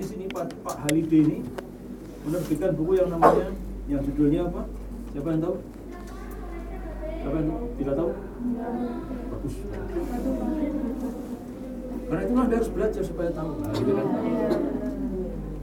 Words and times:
di 0.00 0.06
sini 0.08 0.24
Pak, 0.32 0.48
Pak 0.64 0.76
Halide 0.88 1.12
ini 1.12 1.38
menerbitkan 2.24 2.72
buku 2.72 2.96
yang 2.96 3.12
namanya 3.12 3.52
yang 3.84 4.00
judulnya 4.00 4.48
apa? 4.48 4.64
Siapa 5.12 5.28
yang 5.28 5.42
tahu? 5.44 5.56
Siapa 7.20 7.36
yang 7.36 7.48
tahu? 7.52 7.60
Tidak 7.76 7.94
tahu? 8.00 8.10
Bagus. 9.28 9.54
Karena 12.08 12.22
itulah 12.24 12.42
Anda 12.48 12.56
harus 12.56 12.70
belajar 12.72 13.02
supaya 13.04 13.30
tahu. 13.36 13.50
Nah, 13.60 13.72
gitu 13.76 13.92
kan? 13.92 14.06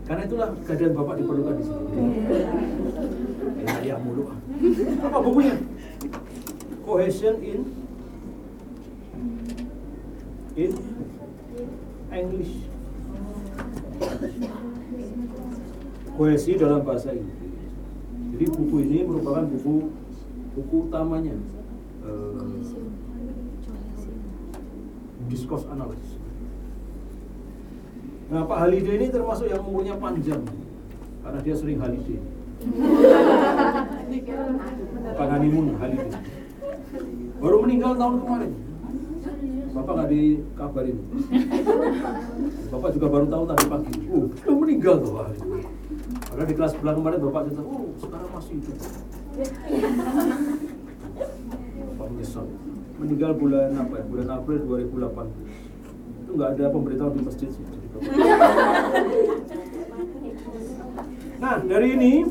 Karena 0.05 0.21
itulah 0.29 0.49
kehadiran 0.70 0.93
Bapak 0.93 1.15
diperlukan 1.17 1.55
di 1.57 1.63
sini. 1.65 2.01
Ya, 3.65 3.73
ya 3.81 3.95
mulu. 3.98 4.29
ah. 4.29 4.38
Apa 5.01 5.17
bukunya? 5.26 5.57
Cohesion 6.85 7.35
in 7.41 7.59
in 10.54 10.71
English. 12.13 12.77
Kohesi 16.17 16.57
dalam 16.57 16.81
bahasa 16.81 17.13
Inggris. 17.13 17.37
Jadi 18.33 18.45
buku 18.53 18.75
ini 18.85 18.97
merupakan 19.05 19.45
buku 19.45 19.93
buku 20.57 20.75
utamanya 20.89 21.37
eh, 22.05 22.61
discourse 25.29 25.70
analysis. 25.70 26.17
Nah 28.27 28.43
Pak 28.43 28.57
Halide 28.59 28.91
ini 28.97 29.07
termasuk 29.13 29.47
yang 29.47 29.63
umurnya 29.63 29.95
panjang 30.01 30.43
karena 31.21 31.39
dia 31.45 31.55
sering 31.55 31.79
holiday. 31.79 32.20
Bukan 35.07 35.27
honeymoon, 35.34 35.67
holiday. 35.77 36.09
Baru 37.37 37.57
meninggal 37.63 37.93
tahun 37.95 38.15
kemarin. 38.26 38.51
Bapak 39.77 39.93
nggak 39.93 40.09
dikabarin. 40.09 40.97
Bapak 42.73 42.89
juga 42.97 43.07
baru 43.13 43.25
tahu 43.29 43.43
tadi 43.45 43.65
pagi. 43.70 43.93
Oh, 44.09 44.25
sudah 44.41 44.55
meninggal 44.57 44.95
tuh 45.05 45.13
Halide. 45.21 45.45
Karena 46.33 46.43
di 46.49 46.53
kelas 46.57 46.71
sebelah 46.73 46.93
kemarin 46.97 47.20
Bapak 47.29 47.41
cerita, 47.45 47.61
oh 47.61 47.93
sekarang 48.01 48.29
masih 48.33 48.53
hidup. 48.57 48.77
Bapak 51.93 52.07
menyesal. 52.09 52.45
Meninggal 52.98 53.31
bulan 53.37 53.70
apa 53.77 53.93
ya? 54.01 54.03
Bulan 54.09 54.27
April 54.33 54.57
2008. 54.65 56.25
Itu 56.25 56.31
nggak 56.33 56.49
ada 56.57 56.65
pemberitahuan 56.73 57.13
di 57.13 57.21
masjid 57.21 57.49
sih. 57.53 57.65
Nah, 61.37 61.61
dari 61.61 61.87
ini 61.93 62.25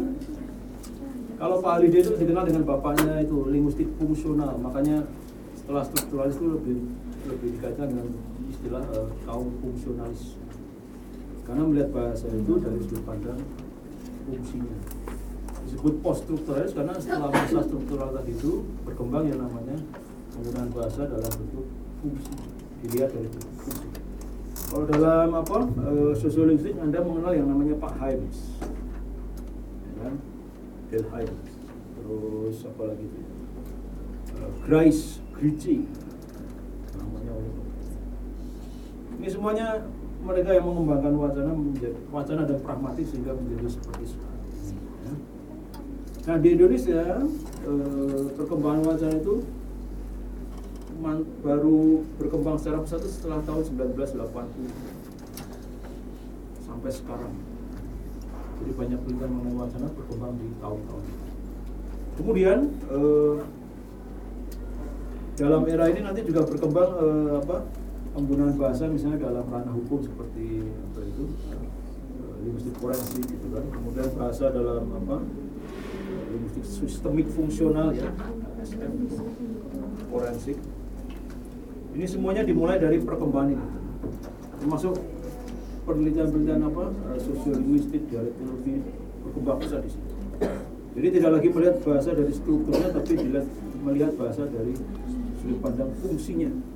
kalau 1.38 1.62
Pak 1.62 1.78
Halide 1.78 2.02
itu 2.02 2.10
dikenal 2.18 2.42
dengan 2.50 2.66
bapaknya 2.66 3.22
itu 3.22 3.46
linguistik 3.46 3.86
fungsional, 4.02 4.58
makanya 4.58 5.06
setelah 5.54 5.82
strukturalis 5.86 6.38
itu 6.38 6.46
lebih 6.50 6.78
lebih 7.26 7.58
dikaitkan 7.58 7.86
dengan 7.90 8.08
istilah 8.48 8.84
eh, 8.94 9.08
kaum 9.26 9.50
fungsionalis. 9.60 10.38
Karena 11.46 11.62
melihat 11.62 11.90
bahasa 11.94 12.26
itu 12.30 12.58
dari 12.58 12.78
sudut 12.82 13.02
pandang 13.06 13.38
fungsinya. 14.26 14.76
Disebut 15.66 15.94
post 16.02 16.26
strukturalis 16.26 16.74
karena 16.74 16.94
setelah 16.98 17.30
masa 17.30 17.62
struktural 17.62 18.10
tadi 18.14 18.34
itu 18.34 18.66
berkembang 18.86 19.26
yang 19.30 19.42
namanya 19.42 19.78
penggunaan 20.34 20.70
bahasa 20.74 21.06
dalam 21.06 21.30
bentuk 21.30 21.66
fungsi. 22.02 22.34
Dilihat 22.82 23.10
dari 23.14 23.28
bentuk 23.30 23.54
fungsi. 23.62 23.86
Kalau 24.66 24.84
dalam 24.90 25.30
apa 25.30 25.58
eh, 25.62 26.12
sosiolinguistik 26.18 26.74
Anda 26.82 26.98
mengenal 26.98 27.32
yang 27.38 27.46
namanya 27.46 27.78
Pak 27.78 27.94
Himes, 28.02 28.38
ya 29.86 29.92
kan? 30.02 30.14
Del. 30.90 31.06
Terus 31.96 32.56
apa 32.66 32.82
lagi 32.90 33.04
itu? 33.06 33.20
Eh, 34.34 34.50
Grice, 34.66 35.22
Grici, 35.38 35.86
namanya 36.98 37.30
oleh 37.38 37.52
Ini 39.16 39.28
semuanya 39.32 39.80
mereka 40.26 40.50
yang 40.52 40.66
mengembangkan 40.66 41.14
wacana 41.16 41.50
menjadi 41.54 41.96
wacana 42.10 42.42
dan 42.44 42.58
pragmatis 42.60 43.06
sehingga 43.08 43.32
menjadi 43.32 43.78
seperti 43.78 44.04
sekarang. 44.12 44.42
Nah 46.26 46.36
di 46.42 46.48
Indonesia 46.58 47.22
eh, 47.62 48.24
perkembangan 48.34 48.82
wacana 48.82 49.14
itu 49.14 49.46
baru 51.44 52.02
berkembang 52.18 52.58
secara 52.58 52.82
pesat 52.82 53.06
setelah 53.06 53.38
tahun 53.46 53.62
1980 53.94 54.26
sampai 56.66 56.90
sekarang. 56.90 57.34
Jadi 58.56 58.72
banyak 58.74 58.98
penelitian 59.04 59.30
mengenai 59.30 59.54
wacana 59.54 59.86
berkembang 59.92 60.32
di 60.40 60.48
tahun-tahun. 60.58 61.04
Kemudian 62.16 62.58
eh, 62.90 63.36
dalam 65.36 65.62
era 65.68 65.84
ini 65.92 66.00
nanti 66.00 66.24
juga 66.26 66.42
berkembang 66.42 66.90
eh, 66.96 67.30
apa 67.38 67.56
penggunaan 68.16 68.56
bahasa 68.56 68.88
misalnya 68.88 69.28
dalam 69.28 69.44
ranah 69.44 69.76
hukum 69.76 70.00
seperti 70.00 70.64
apa 70.64 71.00
itu 71.04 71.24
eh, 71.52 72.34
linguistik 72.48 72.74
forensik 72.80 73.24
gitu 73.28 73.46
kan. 73.52 73.64
Kemudian 73.68 74.08
bahasa 74.16 74.48
dalam 74.48 74.88
apa 74.88 75.16
eh, 75.20 76.24
linguistik 76.32 76.64
sistemik 76.64 77.28
fungsional 77.28 77.92
ya 77.92 78.08
SM 78.64 78.92
forensik. 80.08 80.56
Ini 81.92 82.06
semuanya 82.08 82.40
dimulai 82.48 82.80
dari 82.80 83.04
perkembangan 83.04 83.52
ini. 83.52 83.66
Termasuk 84.64 84.96
penelitian-penelitian 85.84 86.62
apa 86.72 86.84
eh, 87.12 87.18
sosiolinguistik 87.20 88.08
dialektikologi 88.08 88.80
berkembang 89.28 89.60
besar 89.60 89.84
di 89.84 89.92
sini. 89.92 90.08
Jadi 90.96 91.08
tidak 91.20 91.30
lagi 91.36 91.48
melihat 91.52 91.76
bahasa 91.84 92.16
dari 92.16 92.32
strukturnya, 92.32 92.88
tapi 92.88 93.12
dilihat 93.20 93.44
melihat 93.84 94.16
bahasa 94.16 94.48
dari 94.48 94.72
sudut 95.36 95.60
pandang 95.60 95.92
fungsinya. 96.00 96.75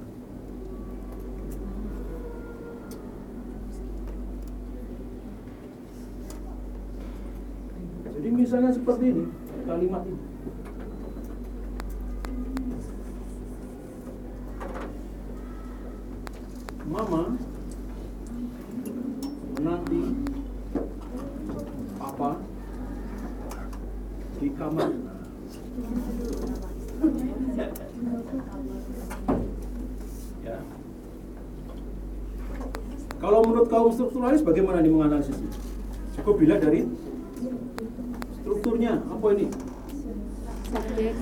Jadi 8.50 8.66
misalnya 8.66 8.74
seperti 8.74 9.04
ini 9.14 9.24
kalimat 9.62 10.02
ini. 10.10 10.22
Mama 16.90 17.38
menanti 19.54 20.02
papa 21.94 22.42
di 24.42 24.48
kamar. 24.58 24.90
Ya. 30.42 30.58
Kalau 33.14 33.46
menurut 33.46 33.70
kaum 33.70 33.94
strukturalis 33.94 34.42
bagaimana 34.42 34.82
nih 34.82 34.90
menganalisisnya? 34.90 35.54
Cukup 36.18 36.42
dilihat 36.42 36.66
dari. 36.66 36.99
Apa 39.20 39.36
ini? 39.36 39.52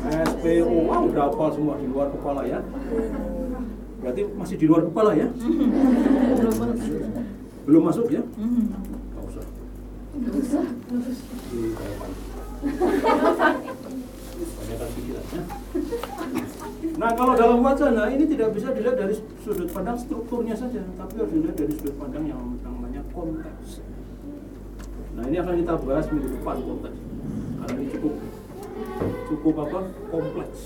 SPO, 0.06 0.70
wow, 0.86 1.10
udah 1.10 1.34
hafal 1.34 1.50
semua 1.50 1.74
di 1.82 1.90
luar 1.90 2.14
kepala 2.14 2.46
ya. 2.46 2.62
Berarti 3.98 4.22
masih 4.38 4.54
di 4.54 4.70
luar 4.70 4.86
kepala 4.86 5.18
ya? 5.18 5.26
Belum 7.66 7.82
masuk 7.82 8.06
ya? 8.06 8.22
Nggak 8.22 9.22
usah. 9.26 9.42
Nah 17.02 17.10
kalau 17.18 17.34
dalam 17.34 17.58
wacana 17.66 18.14
ini 18.14 18.30
tidak 18.30 18.54
bisa 18.54 18.70
dilihat 18.70 18.94
dari 18.94 19.18
sudut 19.42 19.74
pandang 19.74 19.98
strukturnya 19.98 20.54
saja, 20.54 20.86
tapi 20.94 21.18
harus 21.18 21.34
dilihat 21.34 21.58
dari 21.58 21.74
sudut 21.74 21.98
pandang 21.98 22.30
yang 22.30 22.38
namanya 22.62 23.02
konteks. 23.10 23.82
Nah 25.18 25.26
ini 25.26 25.42
akan 25.42 25.54
kita 25.66 25.74
bahas 25.82 26.06
minggu 26.14 26.38
depan 26.38 26.62
konteks, 26.62 26.98
ini 27.76 27.84
cukup 27.92 28.14
cukup 29.28 29.54
apa 29.68 29.78
kompleks. 30.08 30.60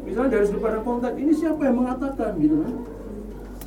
Misalnya 0.00 0.30
dari 0.32 0.44
sudut 0.48 0.62
pandang 0.64 0.84
konteks 0.84 1.16
ini 1.20 1.32
siapa 1.36 1.62
yang 1.62 1.76
mengatakan 1.78 2.32
gitu 2.40 2.56
kan? 2.64 2.74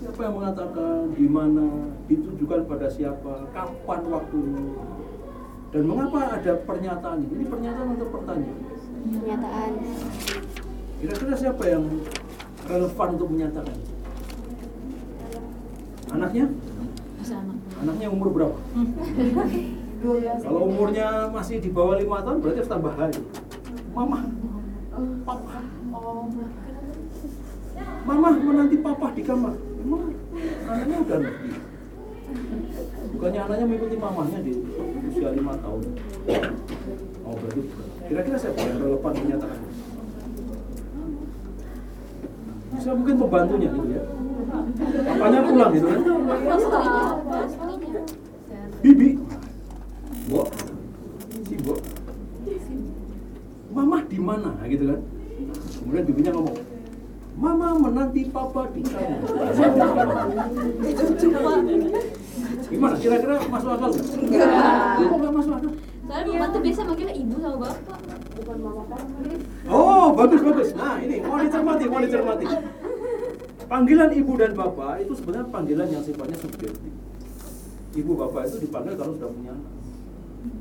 Siapa 0.04 0.20
yang 0.28 0.36
mengatakan 0.36 0.96
di 1.16 1.28
mana 1.30 1.66
ditujukan 2.12 2.68
pada 2.68 2.88
siapa, 2.92 3.48
kapan 3.56 4.02
waktunya, 4.12 4.64
dan 5.72 5.84
mengapa 5.88 6.20
ada 6.36 6.54
pernyataan 6.68 7.18
ini? 7.24 7.34
Ini 7.40 7.46
pernyataan 7.48 7.88
atau 7.96 8.08
pertanyaan? 8.12 8.60
Pernyataan. 9.08 9.72
Kira-kira 11.00 11.34
siapa 11.40 11.64
yang 11.70 11.84
relevan 12.68 13.10
untuk 13.16 13.30
menyatakan? 13.32 13.78
Anaknya? 16.12 16.46
Anaknya 17.80 18.08
umur 18.12 18.28
berapa? 18.36 18.58
Kalau 20.44 20.68
umurnya 20.68 21.32
masih 21.32 21.64
di 21.64 21.72
bawah 21.72 21.96
lima 21.96 22.20
tahun 22.20 22.44
berarti 22.44 22.60
harus 22.60 22.72
tambah 22.76 22.92
hari. 22.92 23.24
Mama, 23.96 24.20
papa, 25.24 25.64
mama 28.04 28.30
menanti 28.36 28.78
papa 28.84 29.08
di 29.16 29.24
kamar. 29.24 29.56
Emang 29.56 30.12
anaknya 30.68 30.98
udah 31.08 31.18
ngerti. 31.24 31.50
Bukannya 33.16 33.40
anaknya 33.48 33.66
mengikuti 33.70 33.96
mamanya 33.96 34.40
di 34.44 34.54
usia 35.08 35.30
lima 35.32 35.56
tahun. 35.64 35.84
Oh 37.24 37.34
berarti 37.40 37.60
bukan. 37.64 37.86
Kira-kira 38.12 38.36
siapa 38.36 38.60
yang 38.60 38.84
relevan 38.84 39.14
menyatakan? 39.24 39.60
Bisa 42.76 42.90
mungkin 42.92 43.16
pembantunya 43.24 43.70
gitu 43.72 43.88
ya. 43.88 44.04
Apanya 45.16 45.40
pulang 45.48 45.72
gitu 45.72 45.88
kan 45.88 46.02
bibi 48.84 49.16
bo 50.30 50.42
si 51.48 51.56
bo 51.60 51.76
mama 53.74 53.98
di 54.08 54.18
mana 54.22 54.52
gitu 54.70 54.84
kan 54.88 55.02
kemudian 55.82 56.06
bibinya 56.08 56.32
ngomong 56.38 56.58
mama 57.34 57.68
menanti 57.82 58.30
papa 58.30 58.70
di 58.72 58.82
kamu 58.86 59.18
gimana 62.70 62.96
kira-kira 62.98 63.36
masuk 63.50 63.70
akal 63.74 63.90
nggak? 63.90 64.48
Kok 65.02 65.18
nggak 65.18 65.34
masuk 65.34 65.54
akal? 65.58 65.72
Soalnya 66.04 66.30
mama 66.36 66.46
tuh 66.54 66.62
biasa 66.62 66.82
manggilnya 66.86 67.16
ibu 67.16 67.36
sama 67.42 67.58
bapak. 67.64 67.98
bukan 68.38 68.58
mama 68.62 68.84
kamu 68.92 69.34
Oh, 69.72 70.08
bagus 70.14 70.42
bagus. 70.44 70.70
Nah, 70.76 71.00
ini 71.00 71.24
mau 71.24 71.40
dicermati, 71.40 71.84
mau 71.88 72.02
dicermati. 72.04 72.46
Panggilan 73.66 74.10
ibu 74.14 74.34
dan 74.38 74.52
bapak 74.54 74.94
itu 75.02 75.14
sebenarnya 75.18 75.48
panggilan 75.50 75.88
yang 75.90 76.04
sifatnya 76.04 76.38
subjektif. 76.38 76.94
Ibu 77.98 78.12
bapak 78.14 78.52
itu 78.52 78.58
dipanggil 78.68 78.94
kalau 79.00 79.16
sudah 79.18 79.30
punya 79.32 79.52
anak. 79.56 79.83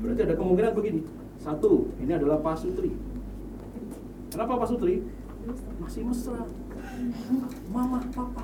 Berarti 0.03 0.21
ada 0.23 0.35
kemungkinan 0.39 0.71
begini. 0.75 1.01
Satu, 1.43 1.91
ini 1.99 2.11
adalah 2.15 2.39
pasutri. 2.39 2.95
Kenapa 4.31 4.63
pasutri? 4.63 5.03
Masih 5.79 6.07
mesra. 6.07 6.47
Mama, 7.67 7.99
papa. 8.15 8.43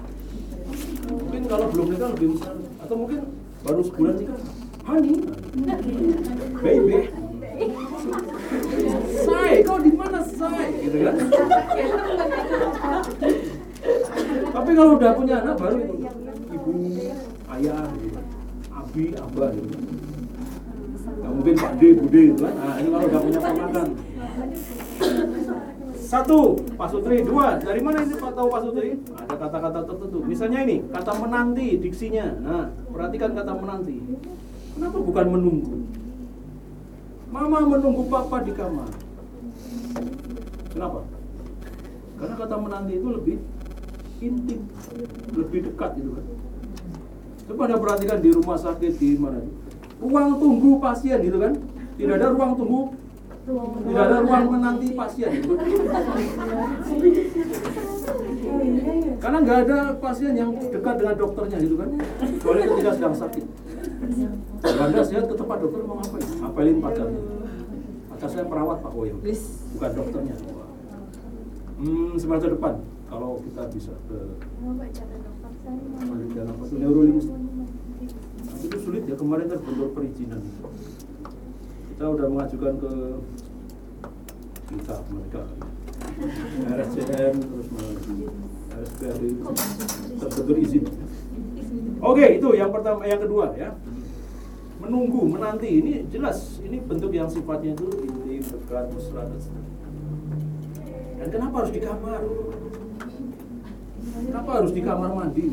Mungkin 1.07 1.43
kalau 1.47 1.67
belum 1.71 1.87
nikah 1.95 2.09
lebih 2.11 2.27
mesra. 2.35 2.51
Atau 2.83 2.95
mungkin 2.99 3.19
baru 3.63 3.81
sebulan 3.87 4.15
nikah. 4.19 4.39
Honey, 4.89 5.21
baby, 6.65 7.13
Say, 9.27 9.61
kau 9.67 9.77
di 9.83 9.91
mana 9.91 10.23
say? 10.23 10.65
Gitu 10.79 10.97
kan? 11.03 11.15
Tapi 14.49 14.71
kalau 14.73 14.91
udah 14.95 15.11
punya 15.13 15.35
anak 15.43 15.55
baru 15.59 15.77
itu 15.83 15.95
ibu, 16.55 16.71
ayah, 17.59 17.83
abi, 18.71 19.03
abah, 19.13 19.49
gitu. 19.51 19.98
Gak 21.29 21.37
mungkin 21.37 21.55
Pak 21.61 21.73
D, 21.77 21.81
Bude 21.93 22.21
gitu 22.33 22.41
kan? 22.41 22.53
Nah, 22.57 22.75
ini 22.81 22.89
kalau 22.89 23.05
udah 23.05 23.21
punya 23.21 23.39
ponakan. 23.45 23.87
Satu, 25.93 26.57
Pak 26.73 26.89
Sutri. 26.89 27.21
Dua, 27.21 27.61
dari 27.61 27.85
mana 27.85 28.01
ini 28.01 28.17
Pak 28.17 28.33
tahu 28.33 28.49
Pak 28.49 28.61
Sutri? 28.65 28.97
Ada 29.13 29.35
kata-kata 29.37 29.79
tertentu. 29.85 30.25
Misalnya 30.25 30.65
ini, 30.65 30.81
kata 30.89 31.13
menanti, 31.21 31.77
diksinya. 31.77 32.33
Nah, 32.41 32.65
perhatikan 32.89 33.37
kata 33.37 33.53
menanti. 33.53 34.01
Kenapa 34.73 34.97
bukan 34.97 35.25
menunggu? 35.29 35.85
Mama 37.29 37.61
menunggu 37.61 38.09
papa 38.09 38.41
di 38.41 38.57
kamar. 38.57 38.89
Kenapa? 40.73 41.05
Karena 42.17 42.35
kata 42.41 42.55
menanti 42.57 42.93
itu 42.97 43.05
lebih 43.13 43.37
intim, 44.17 44.65
lebih 45.37 45.59
dekat 45.69 45.93
gitu 45.93 46.17
kan. 46.17 46.25
Coba 47.53 47.61
Anda 47.69 47.77
perhatikan 47.77 48.17
di 48.17 48.33
rumah 48.33 48.57
sakit 48.57 48.97
di 48.97 49.13
mana 49.13 49.45
itu. 49.45 49.68
Ruang 49.99 50.29
tunggu 50.39 50.71
pasien 50.79 51.19
gitu 51.23 51.37
kan. 51.39 51.53
Tidak 51.99 52.15
ada 52.15 52.27
ruang 52.31 52.55
tunggu 52.55 52.95
tidak 53.49 54.03
ada 54.05 54.17
ruang 54.21 54.45
menanti 54.53 54.93
pasien 54.93 55.29
gitu. 55.41 55.53
Karena 59.19 59.37
nggak 59.41 59.57
ada 59.65 59.77
pasien 59.97 60.33
yang 60.37 60.53
dekat 60.69 60.95
dengan 61.01 61.15
dokternya 61.17 61.57
gitu 61.57 61.75
kan. 61.81 61.89
Kecuali 62.21 62.59
ketika 62.69 62.91
sedang 62.93 63.15
sakit. 63.17 63.45
Kalau 64.59 64.83
Anda 64.85 65.01
sehat 65.01 65.25
ke 65.27 65.35
tempat 65.35 65.57
dokter 65.65 65.81
mau 65.81 65.97
ngapain? 65.97 66.25
Apelin 66.45 66.77
pacarnya. 66.77 67.21
Pacar 68.13 68.29
saya 68.29 68.45
perawat 68.45 68.77
Pak 68.85 68.91
Woyo. 68.93 69.17
Bukan 69.73 69.91
dokternya. 69.97 70.35
Hmm, 71.79 72.13
semester 72.19 72.51
depan 72.53 72.83
kalau 73.07 73.39
kita 73.41 73.63
bisa 73.71 73.93
ke 74.05 74.17
penelitian 76.05 76.45
apa 76.51 76.61
itu 76.67 76.75
neurolinguistik. 76.75 77.37
Tapi 78.45 78.65
itu 78.67 78.77
sulit 78.83 79.03
ya 79.07 79.08
kemarin 79.19 79.51
kan 79.51 79.59
bentuk 79.59 79.91
perizinan. 79.91 80.41
Kita 81.91 82.05
udah 82.07 82.27
mengajukan 82.31 82.73
ke 82.79 82.91
kita 84.71 84.95
mereka 85.11 85.43
RSCM 86.71 87.35
terus 87.35 87.67
RSPRD 88.71 89.23
terbentuk 90.23 90.57
izin. 90.63 90.83
Oke 91.99 92.39
itu 92.39 92.47
yang 92.55 92.71
pertama, 92.71 93.03
yang 93.03 93.19
kedua 93.19 93.51
ya 93.59 93.75
menunggu, 94.79 95.27
menanti 95.27 95.67
ini 95.67 96.07
jelas 96.07 96.63
ini 96.63 96.79
bentuk 96.79 97.11
yang 97.11 97.27
sifatnya 97.27 97.75
itu 97.75 97.87
intim, 98.07 98.39
dekat, 98.39 98.87
mesra 98.95 99.27
dan. 99.27 99.41
Dan 101.19 101.27
kenapa 101.27 101.55
harus 101.67 101.71
di 101.75 101.83
kamar? 101.83 102.23
Kenapa 104.23 104.49
harus 104.63 104.71
di 104.71 104.79
kamar 104.79 105.11
mandi? 105.11 105.45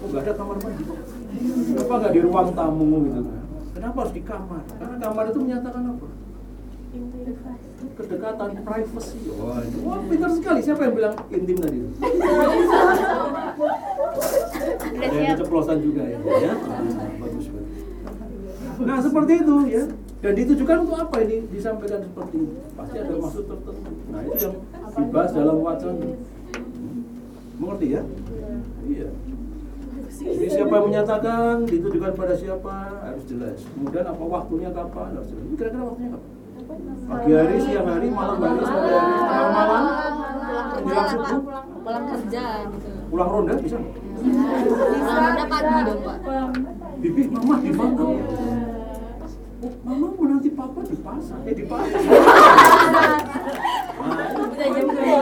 Oh 0.00 0.08
nggak 0.08 0.24
ada 0.24 0.32
kamar 0.32 0.56
mandi. 0.64 0.84
Kenapa 1.34 1.92
nggak 2.00 2.12
di 2.14 2.20
ruang 2.22 2.48
tamu 2.54 3.04
gitu? 3.06 3.20
Kenapa 3.76 3.96
harus 4.02 4.14
di 4.14 4.22
kamar? 4.24 4.62
Karena 4.78 4.96
kamar 4.96 5.24
itu 5.28 5.38
menyatakan 5.42 5.82
apa? 5.92 6.08
Kedekatan, 7.96 8.50
privacy. 8.64 9.18
Wah, 9.36 9.60
itu. 9.60 9.78
Wah, 9.84 10.00
pintar 10.08 10.30
sekali. 10.32 10.60
Siapa 10.64 10.80
yang 10.88 10.94
bilang 10.96 11.14
intim 11.28 11.56
tadi? 11.60 11.78
Ada 14.96 15.16
yang 15.20 15.36
keceplosan 15.36 15.78
juga 15.84 16.02
ya. 16.08 16.18
ya? 16.24 16.52
Bagus 17.20 17.46
bagus. 17.52 17.76
Nah 18.80 18.98
seperti 19.00 19.32
itu 19.44 19.56
ya. 19.68 19.84
Dan 20.24 20.32
ditujukan 20.32 20.76
untuk 20.88 20.96
apa 20.96 21.16
ini 21.28 21.44
disampaikan 21.52 22.00
seperti 22.00 22.36
ini? 22.40 22.56
Pasti 22.72 22.96
ada 22.96 23.14
maksud 23.20 23.44
tertentu. 23.46 23.92
Nah 24.08 24.20
itu 24.24 24.36
yang 24.40 24.54
dibahas 24.96 25.30
dalam 25.36 25.56
wacana. 25.60 26.08
Mengerti 27.60 27.86
ya? 27.92 28.02
Iya. 28.88 29.08
Jadi 30.16 30.48
siapa 30.48 30.72
yang 30.72 30.86
menyatakan 30.88 31.68
ditujukan 31.68 32.12
pada 32.16 32.34
siapa 32.34 32.74
harus 33.04 33.24
jelas. 33.28 33.58
Kemudian 33.68 34.06
apa 34.06 34.22
waktunya 34.24 34.70
kapan 34.72 35.12
harus 35.12 35.28
jelas. 35.28 35.44
Ini 35.44 35.54
kira-kira 35.54 35.84
waktunya 35.84 36.10
kapan? 36.16 36.30
Pagi 37.06 37.30
hari, 37.30 37.56
siang 37.62 37.86
hari, 37.86 38.08
malam 38.10 38.38
hari, 38.42 38.58
sore 38.58 38.90
hari, 38.90 39.14
tengah 39.14 39.50
malam, 39.54 39.84
menjelang 40.74 41.06
subuh, 41.06 41.38
Pulang 41.86 42.04
kerja 42.10 42.44
gitu. 42.66 42.88
pulang 43.06 43.28
ronda 43.30 43.54
bisa 43.54 43.76
nggak? 43.78 43.94
Pulang 45.06 45.46
pagi 45.46 45.80
dong 45.86 46.00
pak. 46.02 46.18
Bibi, 46.98 47.22
mama 47.30 47.54
di 47.62 47.70
mana? 47.70 48.02
Oh, 49.56 49.72
mama 49.86 50.06
mau 50.10 50.26
nanti 50.26 50.50
papa 50.50 50.80
di 50.82 50.96
pasar. 50.98 51.38
Eh 51.46 51.54
di 51.54 51.64
pasar. 51.64 52.00
Bisa 54.50 54.64
jam 54.66 54.86
dua. 54.90 55.20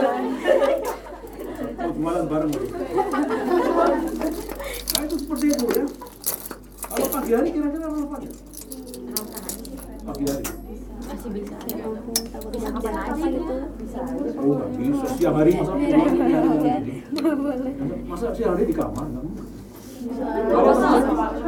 Jualan 1.95 2.25
bareng. 2.25 2.51
Seperti 5.35 5.51
itu 5.51 5.67
ya. 5.67 5.83
Kalau 6.95 7.07
pagi 7.11 7.31
hari 7.35 7.51
kira-kira 7.51 7.91
apa 7.91 8.23
ya? 8.23 8.31
Pagi 10.07 10.23
hari. 10.31 10.47
Masih 11.05 11.29
bisa. 11.35 11.55
bisa 12.55 12.71
kapan 12.71 12.95
aja 12.95 13.27
gitu 13.27 13.55
bisa 13.75 13.99
aja 13.99 14.31
Oh 14.39 14.55
nggak 14.55 14.69
bisa. 14.79 15.05
Siang 15.19 15.35
hari 15.35 15.51
masa 15.59 15.75
siang 15.75 16.07
hari? 16.07 16.87
Masa 18.07 18.31
siang 18.31 18.55
hari 18.55 18.63
di 18.63 18.75
kamar? 18.79 19.05
Nggak. 19.11 19.27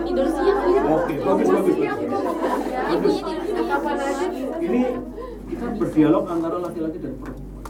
Tidur 0.03 0.27
siang. 0.35 0.59
Oke, 0.91 1.13
bagus 1.23 1.47
bagus. 1.47 1.75
Ini 4.67 4.81
kita 5.47 5.65
berdialog 5.79 6.27
antara 6.27 6.59
laki-laki 6.59 6.99
dan 6.99 7.15
perempuan. 7.23 7.63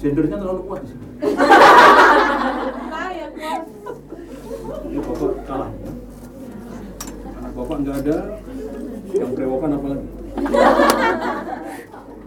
Gendernya 0.00 0.36
terlalu 0.40 0.64
kuat 0.64 0.80
di 0.80 0.96
sini. 0.96 1.06
Ini 4.88 5.04
bapak 5.04 5.32
kalah 5.44 5.68
ya. 5.68 5.92
Anak 7.38 7.52
bapak 7.52 7.76
nggak 7.84 7.96
ada, 8.04 8.16
yang 9.12 9.30
berewokan 9.36 9.76
apalagi. 9.76 10.08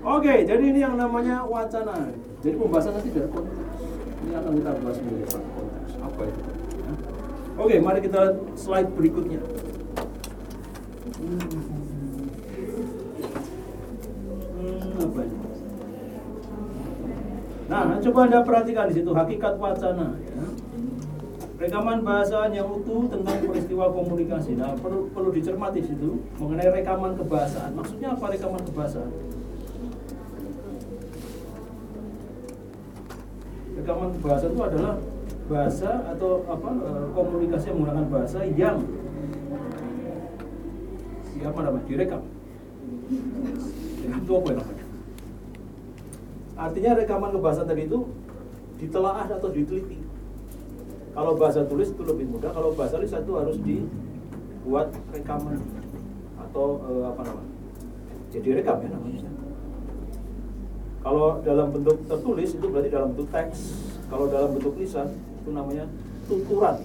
Oke, 0.01 0.33
jadi 0.45 0.63
ini 0.65 0.79
yang 0.81 0.93
namanya 1.21 1.45
wacana. 1.45 2.09
Jadi 2.41 2.57
pembahasan 2.57 2.97
nanti 2.97 3.13
dari 3.13 3.29
konteks. 3.29 3.61
Ini 4.21 4.37
akan 4.41 4.51
kita 4.57 4.71
bahas 4.81 4.97
mengenai 5.05 5.29
konteks. 5.29 5.93
Apa 6.01 6.21
itu? 6.25 6.41
ya. 6.41 6.53
Oke, 7.61 7.75
mari 7.77 8.01
kita 8.01 8.21
slide 8.57 8.89
berikutnya. 8.97 9.41
Hmm, 11.21 11.45
apa? 14.97 15.21
Nah, 17.69 18.01
coba 18.01 18.19
Anda 18.27 18.39
perhatikan 18.41 18.89
di 18.89 18.97
situ 18.97 19.13
hakikat 19.13 19.61
wacana 19.61 20.17
ya. 20.25 20.41
Rekaman 21.61 22.01
bahasa 22.01 22.49
yang 22.49 22.65
utuh 22.73 23.05
tentang 23.05 23.37
peristiwa 23.45 23.93
komunikasi. 23.93 24.57
Nah, 24.57 24.73
perlu 24.81 25.13
perlu 25.13 25.29
dicermati 25.29 25.85
di 25.85 25.93
situ 25.93 26.17
mengenai 26.41 26.81
rekaman 26.81 27.13
kebahasaan. 27.13 27.77
Maksudnya 27.77 28.17
apa 28.17 28.33
rekaman 28.33 28.65
kebahasaan? 28.65 29.40
Rekaman 33.81 34.13
kebahasaan 34.13 34.53
itu 34.53 34.61
adalah 34.61 34.93
bahasa 35.49 35.89
atau 36.13 36.45
apa 36.45 36.69
eh, 36.69 37.05
komunikasi 37.17 37.73
yang 37.73 37.77
menggunakan 37.81 38.07
bahasa 38.13 38.39
yang 38.45 38.77
siapa 41.33 41.59
namanya 41.65 41.85
direkam. 41.89 42.21
Itu 44.05 44.31
apa 44.37 44.47
ya 44.53 44.55
namanya? 44.61 44.85
Artinya 46.61 46.91
rekaman 46.93 47.29
kebahasaan 47.33 47.67
tadi 47.73 47.89
itu 47.89 47.99
ditelaah 48.77 49.25
atau 49.25 49.49
diteliti 49.49 49.97
Kalau 51.11 51.35
bahasa 51.35 51.65
tulis 51.65 51.89
itu 51.91 52.05
lebih 52.05 52.29
mudah, 52.29 52.53
kalau 52.53 52.71
bahasa 52.77 53.01
lisan 53.01 53.25
itu 53.25 53.33
harus 53.33 53.57
dibuat 53.65 54.93
rekaman 55.09 55.57
atau 56.37 56.85
eh, 56.85 57.03
apa 57.09 57.21
namanya? 57.25 57.53
Jadi 58.29 58.47
rekam 58.61 58.77
ya 58.85 58.89
namanya. 58.93 59.40
Kalau 61.01 61.41
dalam 61.41 61.73
bentuk 61.73 61.97
tertulis 62.05 62.53
itu 62.53 62.65
berarti 62.69 62.89
dalam 62.93 63.09
bentuk 63.17 63.29
teks. 63.33 63.73
Kalau 64.05 64.29
dalam 64.29 64.53
bentuk 64.53 64.77
lisan 64.77 65.09
itu 65.41 65.49
namanya 65.49 65.89
tuturan. 66.29 66.77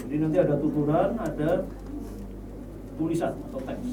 Jadi 0.00 0.16
nanti 0.16 0.38
ada 0.40 0.56
tuturan, 0.56 1.16
ada 1.20 1.68
tulisan 2.96 3.32
atau 3.52 3.60
teks. 3.64 3.88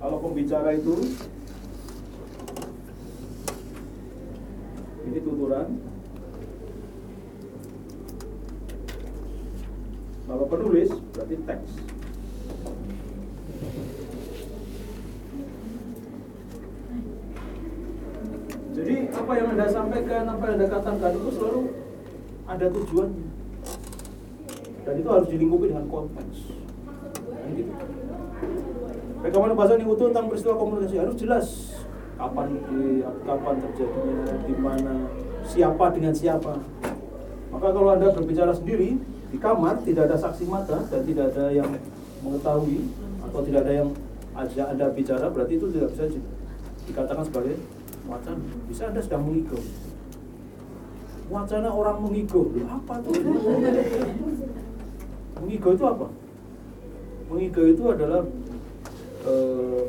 Kalau 0.00 0.16
pembicara 0.24 0.72
itu 0.72 0.96
ini 5.04 5.18
tuturan. 5.20 5.68
Kalau 10.28 10.44
penulis 10.48 10.88
berarti 11.12 11.36
teks. 11.44 11.70
Jadi 18.72 19.04
apa 19.22 19.32
yang 19.38 19.48
anda 19.54 19.66
sampaikan, 19.70 20.26
apa 20.26 20.42
yang 20.50 20.54
anda 20.58 20.66
katakan 20.66 21.10
itu 21.14 21.30
selalu 21.38 21.60
ada 22.50 22.66
tujuannya. 22.66 23.26
Dan 24.82 24.94
itu 24.98 25.08
harus 25.14 25.28
dilingkupi 25.30 25.66
dengan 25.70 25.86
konteks. 25.86 26.36
Kan 27.22 27.50
gitu. 27.54 27.72
Rekaman 29.22 29.54
bahasa 29.54 29.78
yang 29.78 29.86
utuh 29.86 30.10
tentang 30.10 30.26
peristiwa 30.26 30.58
komunikasi 30.58 30.98
harus 30.98 31.14
jelas 31.14 31.46
kapan 32.18 32.58
di 32.66 33.06
kapan 33.22 33.54
terjadinya, 33.62 34.34
di 34.42 34.54
mana, 34.58 34.94
siapa 35.46 35.84
dengan 35.94 36.14
siapa. 36.18 36.58
Maka 37.54 37.68
kalau 37.70 37.94
anda 37.94 38.10
berbicara 38.10 38.50
sendiri 38.50 38.98
di 39.30 39.38
kamar 39.38 39.78
tidak 39.86 40.10
ada 40.10 40.18
saksi 40.18 40.50
mata 40.50 40.82
dan 40.90 41.06
tidak 41.06 41.30
ada 41.30 41.54
yang 41.54 41.70
mengetahui 42.26 42.90
atau 43.22 43.40
tidak 43.46 43.60
ada 43.62 43.72
yang 43.86 43.88
ajak 44.34 44.66
anda 44.66 44.86
bicara 44.90 45.26
berarti 45.28 45.54
itu 45.60 45.66
tidak 45.70 45.88
bisa 45.94 46.04
di- 46.08 46.26
dikatakan 46.90 47.24
sebagai 47.28 47.54
wacana. 48.08 48.42
Bisa 48.66 48.88
anda 48.90 49.00
sedang 49.02 49.26
mengigau. 49.26 49.60
Wacana 51.30 51.68
orang 51.72 51.96
mengigau, 52.02 52.52
apa 52.68 53.00
tuh? 53.00 53.14
mengigau 55.42 55.72
itu 55.74 55.84
apa? 55.88 56.06
Mengigau 57.32 57.64
itu 57.66 57.82
adalah 57.88 58.22
eh, 59.26 59.82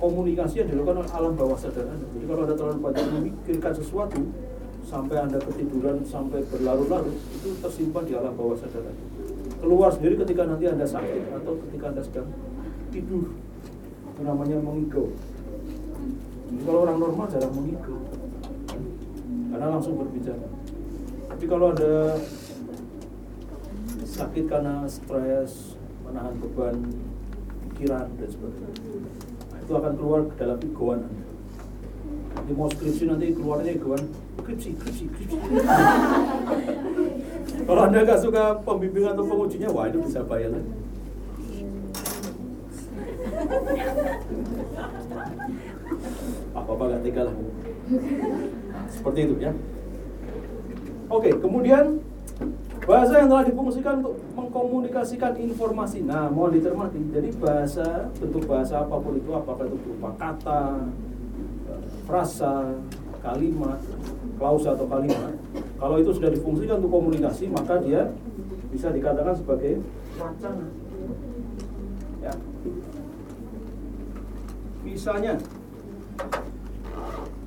komunikasi 0.00 0.64
yang 0.64 0.68
dilakukan 0.72 1.04
oleh 1.04 1.12
alam 1.12 1.32
bawah 1.36 1.58
sadar 1.60 1.84
Anda. 1.84 2.06
Jadi 2.16 2.24
kalau 2.24 2.42
Anda 2.48 2.56
terlalu 2.56 2.78
banyak 2.80 3.06
memikirkan 3.20 3.72
sesuatu 3.76 4.20
sampai 4.88 5.16
Anda 5.20 5.38
ketiduran 5.38 6.02
sampai 6.08 6.40
berlarut-larut 6.48 7.14
itu 7.14 7.48
tersimpan 7.60 8.08
di 8.08 8.16
alam 8.16 8.32
bawah 8.32 8.56
sadar 8.56 8.80
Anda. 8.80 9.04
Keluar 9.60 9.92
sendiri 9.92 10.16
ketika 10.24 10.48
nanti 10.48 10.64
Anda 10.66 10.88
sakit 10.88 11.36
atau 11.36 11.52
ketika 11.68 11.84
Anda 11.92 12.02
sedang 12.02 12.28
tidur. 12.88 13.28
Namanya 14.20 14.56
mengigau. 14.60 15.12
Jadi 16.50 16.66
kalau 16.66 16.82
orang 16.82 16.98
normal 16.98 17.30
jarang 17.30 17.54
mengigau. 17.54 18.02
Karena 19.54 19.66
langsung 19.70 19.94
berbicara. 20.02 20.46
Tapi 21.30 21.44
kalau 21.46 21.70
ada 21.70 22.18
sakit 24.02 24.50
karena 24.50 24.82
stres, 24.90 25.78
menahan 26.02 26.34
beban 26.42 26.90
pikiran 27.70 28.10
dan 28.18 28.28
sebagainya. 28.28 28.74
Nah, 29.54 29.58
itu 29.62 29.72
akan 29.78 29.92
keluar 29.94 30.26
ke 30.26 30.34
dalam 30.42 30.58
egoan 30.58 31.06
Anda. 31.06 31.26
Nanti 32.34 32.50
mau 32.50 32.66
skripsi 32.66 33.06
nanti 33.06 33.30
keluarnya 33.30 33.78
egoan, 33.78 34.10
skripsi, 34.42 34.74
skripsi, 34.74 35.04
skripsi. 35.06 35.38
Kalau 37.70 37.82
Anda 37.86 38.02
nggak 38.02 38.22
suka 38.26 38.58
pembimbingan 38.66 39.14
atau 39.14 39.22
pengujinya, 39.22 39.70
wah 39.70 39.86
itu 39.86 40.02
bisa 40.02 40.26
bayar 40.26 40.50
Apa-apa 46.54 46.98
gak 46.98 47.02
tega 47.06 47.22
lah. 47.30 47.34
Seperti 48.90 49.18
itu 49.26 49.34
ya. 49.38 49.52
Oke, 51.10 51.30
kemudian 51.42 51.98
bahasa 52.86 53.22
yang 53.22 53.28
telah 53.30 53.44
difungsikan 53.46 54.02
untuk 54.02 54.14
mengkomunikasikan 54.34 55.34
informasi. 55.38 56.06
Nah, 56.06 56.30
mohon 56.30 56.54
dicermati. 56.54 56.98
Jadi 57.10 57.28
bahasa, 57.38 58.10
bentuk 58.18 58.46
bahasa 58.46 58.82
apa 58.82 58.94
pun 58.98 59.18
itu, 59.18 59.30
apakah 59.34 59.66
itu 59.66 59.78
berupa 59.78 60.10
kata, 60.18 60.90
frasa, 62.06 62.78
kalimat, 63.22 63.78
klausa 64.38 64.74
atau 64.74 64.86
kalimat. 64.88 65.34
Kalau 65.78 65.96
itu 65.98 66.10
sudah 66.14 66.30
difungsikan 66.32 66.78
untuk 66.82 66.92
komunikasi, 66.94 67.50
maka 67.50 67.78
dia 67.82 68.10
bisa 68.70 68.90
dikatakan 68.94 69.34
sebagai 69.34 69.82
wacana. 70.16 70.66
Ya. 72.22 72.34
Misalnya, 74.86 75.34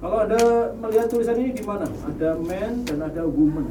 kalau 0.03 0.18
ada 0.20 0.42
melihat 0.84 1.08
tulisan 1.08 1.39
ini 1.39 1.56
di 1.56 1.63
mana? 1.63 1.88
Ada 1.88 2.36
man 2.39 2.74
dan 2.84 3.00
ada 3.08 3.24
woman. 3.24 3.68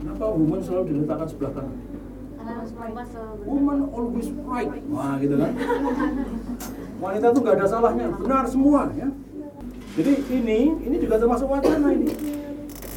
Kenapa 0.00 0.24
woman 0.30 0.60
selalu 0.62 0.84
diletakkan 0.94 1.26
sebelah 1.26 1.52
kanan? 1.56 1.76
Woman 3.42 3.90
always 3.90 4.30
right. 4.46 4.70
Wah, 4.86 5.18
gitu 5.18 5.34
kan? 5.34 5.50
Wanita 7.02 7.26
itu 7.34 7.38
nggak 7.42 7.56
ada 7.58 7.66
salahnya, 7.66 8.06
benar 8.14 8.46
semua 8.46 8.86
ya. 8.94 9.10
Jadi 9.98 10.12
ini, 10.30 10.60
ini 10.86 10.96
juga 11.02 11.18
termasuk 11.18 11.50
wacana 11.50 11.90
ini. 11.90 12.14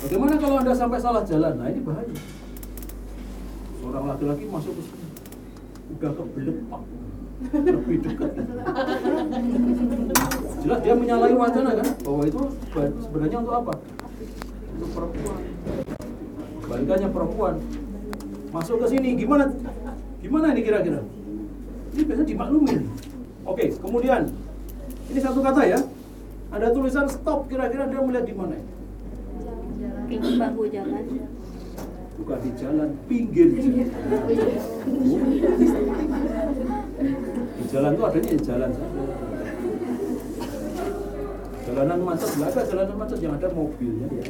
Bagaimana 0.05 0.37
kalau 0.37 0.55
anda 0.61 0.71
sampai 0.77 0.99
salah 1.01 1.25
jalan? 1.25 1.57
Nah 1.57 1.67
ini 1.71 1.81
bahaya. 1.81 2.13
Seorang 3.81 4.05
laki-laki 4.05 4.45
masuk 4.51 4.77
ke 4.77 4.81
sini, 4.85 5.07
udah 5.97 6.11
kebelet 6.13 6.57
pak, 6.69 6.81
lebih 7.39 7.97
dekat. 8.05 8.31
Jelas 10.59 10.79
dia 10.83 10.93
menyalahi 10.95 11.35
wacana 11.39 11.71
kan, 11.71 11.87
bahwa 12.03 12.23
itu 12.27 12.41
sebenarnya 12.75 13.37
untuk 13.39 13.55
apa? 13.55 13.73
Untuk 14.75 14.89
perempuan. 14.91 15.39
Balikannya 16.69 17.09
perempuan 17.09 17.55
masuk 18.51 18.83
ke 18.85 18.87
sini, 18.91 19.15
gimana? 19.17 19.49
Gimana 20.19 20.51
ini 20.53 20.61
kira-kira? 20.61 21.01
Ini 21.95 22.01
biasanya 22.05 22.27
dimaklumin. 22.27 22.81
Oke, 23.47 23.71
kemudian 23.79 24.29
ini 25.09 25.19
satu 25.23 25.39
kata 25.41 25.63
ya. 25.65 25.79
Ada 26.49 26.73
tulisan 26.73 27.05
stop, 27.05 27.45
kira-kira 27.45 27.85
dia 27.85 28.01
melihat 28.01 28.25
di 28.25 28.33
mana? 28.33 28.57
Pinggir 30.09 30.33
bahu 30.41 30.65
jalan. 30.73 31.05
Bukan 32.19 32.37
di 32.41 32.51
jalan, 32.57 32.89
pinggir 33.07 33.47
jalan. 33.53 33.85
Jalan 37.69 37.93
itu 37.93 38.01
adanya 38.01 38.29
di 38.33 38.41
jalan 38.41 38.69
saja. 38.73 39.01
Jalanan 41.69 41.99
macet, 42.01 42.29
nggak 42.33 42.49
ada 42.49 42.61
jalanan 42.65 42.95
macet 42.97 43.19
yang 43.21 43.33
ada 43.37 43.47
mobilnya 43.53 44.07
ya. 44.09 44.25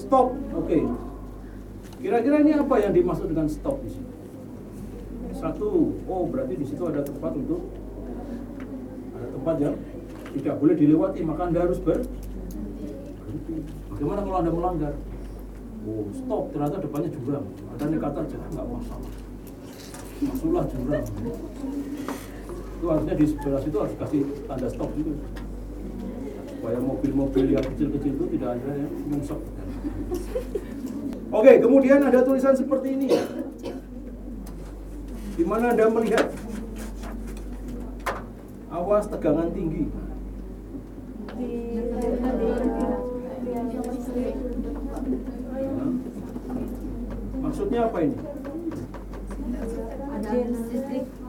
Stop, 0.00 0.32
oke. 0.56 0.78
Kira-kira 2.00 2.36
ini 2.40 2.56
apa 2.56 2.74
yang 2.80 2.92
dimaksud 2.96 3.28
dengan 3.28 3.52
stop 3.52 3.84
di 3.84 3.92
sini? 3.92 4.10
Satu, 5.36 5.92
oh 6.08 6.24
berarti 6.24 6.56
di 6.56 6.64
situ 6.64 6.82
ada 6.88 7.04
tempat 7.04 7.36
untuk 7.36 7.68
ada 9.12 9.28
tempat 9.28 9.54
yang 9.60 9.74
tidak 10.32 10.54
boleh 10.56 10.74
dilewati, 10.74 11.20
maka 11.20 11.52
anda 11.52 11.68
harus 11.68 11.76
ber. 11.84 12.00
Bagaimana 13.92 14.20
kalau 14.24 14.38
anda 14.40 14.52
melanggar? 14.56 14.94
Oh 15.84 16.08
stop, 16.16 16.48
ternyata 16.56 16.80
depannya 16.80 17.12
jurang. 17.12 17.46
Anda 17.76 17.84
nekat 17.92 18.12
aja, 18.24 18.38
nggak 18.40 18.66
masalah. 18.66 19.12
Masuklah 20.22 20.64
jurang. 20.70 21.06
Itu 22.78 22.86
artinya 22.90 23.14
di 23.14 23.26
sebelah 23.26 23.60
situ 23.62 23.76
harus 23.78 23.94
kasih 23.98 24.20
tanda 24.46 24.68
stop 24.70 24.90
juga. 24.94 25.14
Supaya 26.50 26.78
mobil-mobil 26.78 27.58
yang 27.58 27.66
kecil-kecil 27.74 28.12
itu 28.14 28.26
tidak 28.38 28.58
ada 28.58 28.70
yang 28.78 28.92
nyungsep. 29.10 29.40
Oke, 31.32 31.52
kemudian 31.58 32.00
ada 32.06 32.22
tulisan 32.22 32.54
seperti 32.54 32.94
ini. 32.94 33.08
Di 35.32 35.44
mana 35.48 35.72
Anda 35.72 35.88
melihat 35.88 36.28
awas 38.70 39.08
tegangan 39.08 39.48
tinggi. 39.50 39.88
Maksudnya 47.42 47.80
apa 47.90 47.98
ini? 48.06 48.31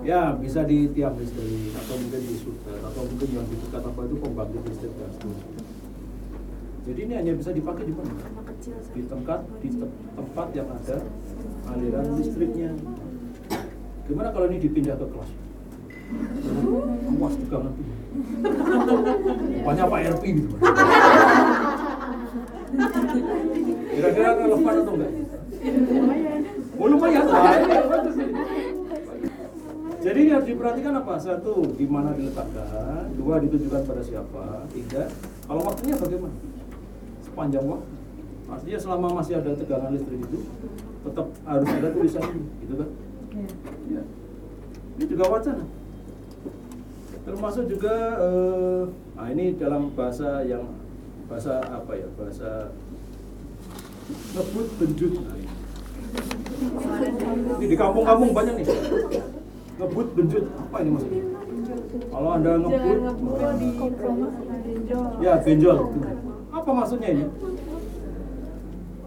Ya, 0.03 0.21
bisa 0.35 0.59
di 0.63 0.87
tiang 0.89 1.15
listrik 1.15 1.71
atau 1.73 1.95
mungkin 1.95 2.21
di 2.21 2.35
suter 2.35 2.77
atau 2.77 3.01
mungkin 3.03 3.27
yang 3.31 3.45
di 3.47 3.55
dekat 3.57 3.83
apa 3.83 3.99
itu 4.03 4.15
pembangkit 4.17 4.61
listrik 4.63 4.91
seterusnya. 4.91 5.61
Jadi 6.83 6.99
ini 6.99 7.13
hanya 7.15 7.31
bisa 7.33 7.51
dipakai 7.51 7.83
di 7.87 7.93
mana? 7.95 8.11
Di 8.91 9.01
tempat 9.07 9.39
di 9.59 9.69
te- 9.71 9.93
tempat 10.13 10.47
yang 10.51 10.67
ada 10.67 10.97
aliran 11.69 12.05
listriknya. 12.15 12.71
Gimana 14.03 14.29
kalau 14.31 14.51
ini 14.51 14.59
dipindah 14.59 14.95
ke 14.95 15.07
kelas? 15.07 15.31
Awas 17.09 17.33
juga 17.39 17.57
nanti. 17.63 17.83
Rupanya 19.55 19.83
Pak 19.87 19.99
RP 20.11 20.23
gitu. 20.35 20.47
Kira-kira 23.93 24.29
relevan 24.35 24.75
atau 24.75 24.93
enggak? 24.93 25.11
Oh 26.73 26.87
lumayan. 26.89 27.23
Ini. 27.23 28.22
Jadi 30.03 30.21
harus 30.27 30.47
diperhatikan 30.51 30.99
apa? 30.99 31.15
Satu, 31.15 31.63
di 31.79 31.87
mana 31.87 32.11
diletakkan. 32.11 33.07
Dua, 33.15 33.39
ditujukan 33.39 33.87
pada 33.87 34.03
siapa. 34.03 34.67
Tiga, 34.75 35.07
kalau 35.47 35.63
waktunya 35.63 35.95
bagaimana? 35.95 36.35
Sepanjang 37.23 37.63
waktu. 37.63 37.91
Artinya 38.51 38.79
selama 38.83 39.07
masih 39.23 39.39
ada 39.39 39.55
tegangan 39.55 39.95
listrik 39.95 40.19
itu, 40.19 40.39
tetap 41.07 41.27
harus 41.47 41.69
ada 41.71 41.89
tulisan 41.95 42.23
ini, 42.35 42.43
gitu 42.67 42.73
kan? 42.75 42.89
Ya. 43.87 44.03
Ini 44.99 45.05
juga 45.07 45.23
wacana. 45.31 45.65
Termasuk 47.23 47.63
juga, 47.71 47.95
eh, 48.19 48.83
nah 49.15 49.27
ini 49.31 49.55
dalam 49.55 49.95
bahasa 49.95 50.43
yang 50.43 50.75
bahasa 51.31 51.63
apa 51.63 51.95
ya? 51.95 52.07
Bahasa 52.19 52.75
ngebut 54.35 54.67
benjut. 54.75 55.11
Nah, 55.23 55.35
ini. 55.39 55.49
Ini 57.57 57.65
di 57.71 57.77
kampung-kampung 57.79 58.35
banyak 58.35 58.53
nih. 58.59 58.67
Ngebut 59.79 60.07
benjut. 60.13 60.45
Apa 60.57 60.75
ini 60.85 60.89
maksudnya? 60.93 61.23
Kalau 62.13 62.29
Anda 62.37 62.51
ngebut, 62.61 62.99
ya 65.21 65.33
benjol. 65.41 65.77
Apa 66.53 66.69
maksudnya 66.69 67.09
ini? 67.09 67.25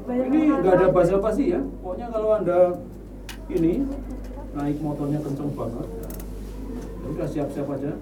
Ini 0.06 0.38
nggak 0.62 0.74
ada 0.78 0.88
basa-basi 0.94 1.54
ya. 1.54 1.60
Pokoknya 1.82 2.06
kalau 2.10 2.30
Anda 2.38 2.78
ini 3.50 3.86
naik 4.54 4.78
motornya 4.82 5.18
kenceng 5.22 5.54
banget, 5.54 5.86
ya 7.02 7.06
udah 7.14 7.28
siap-siap 7.30 7.68
aja 7.70 7.92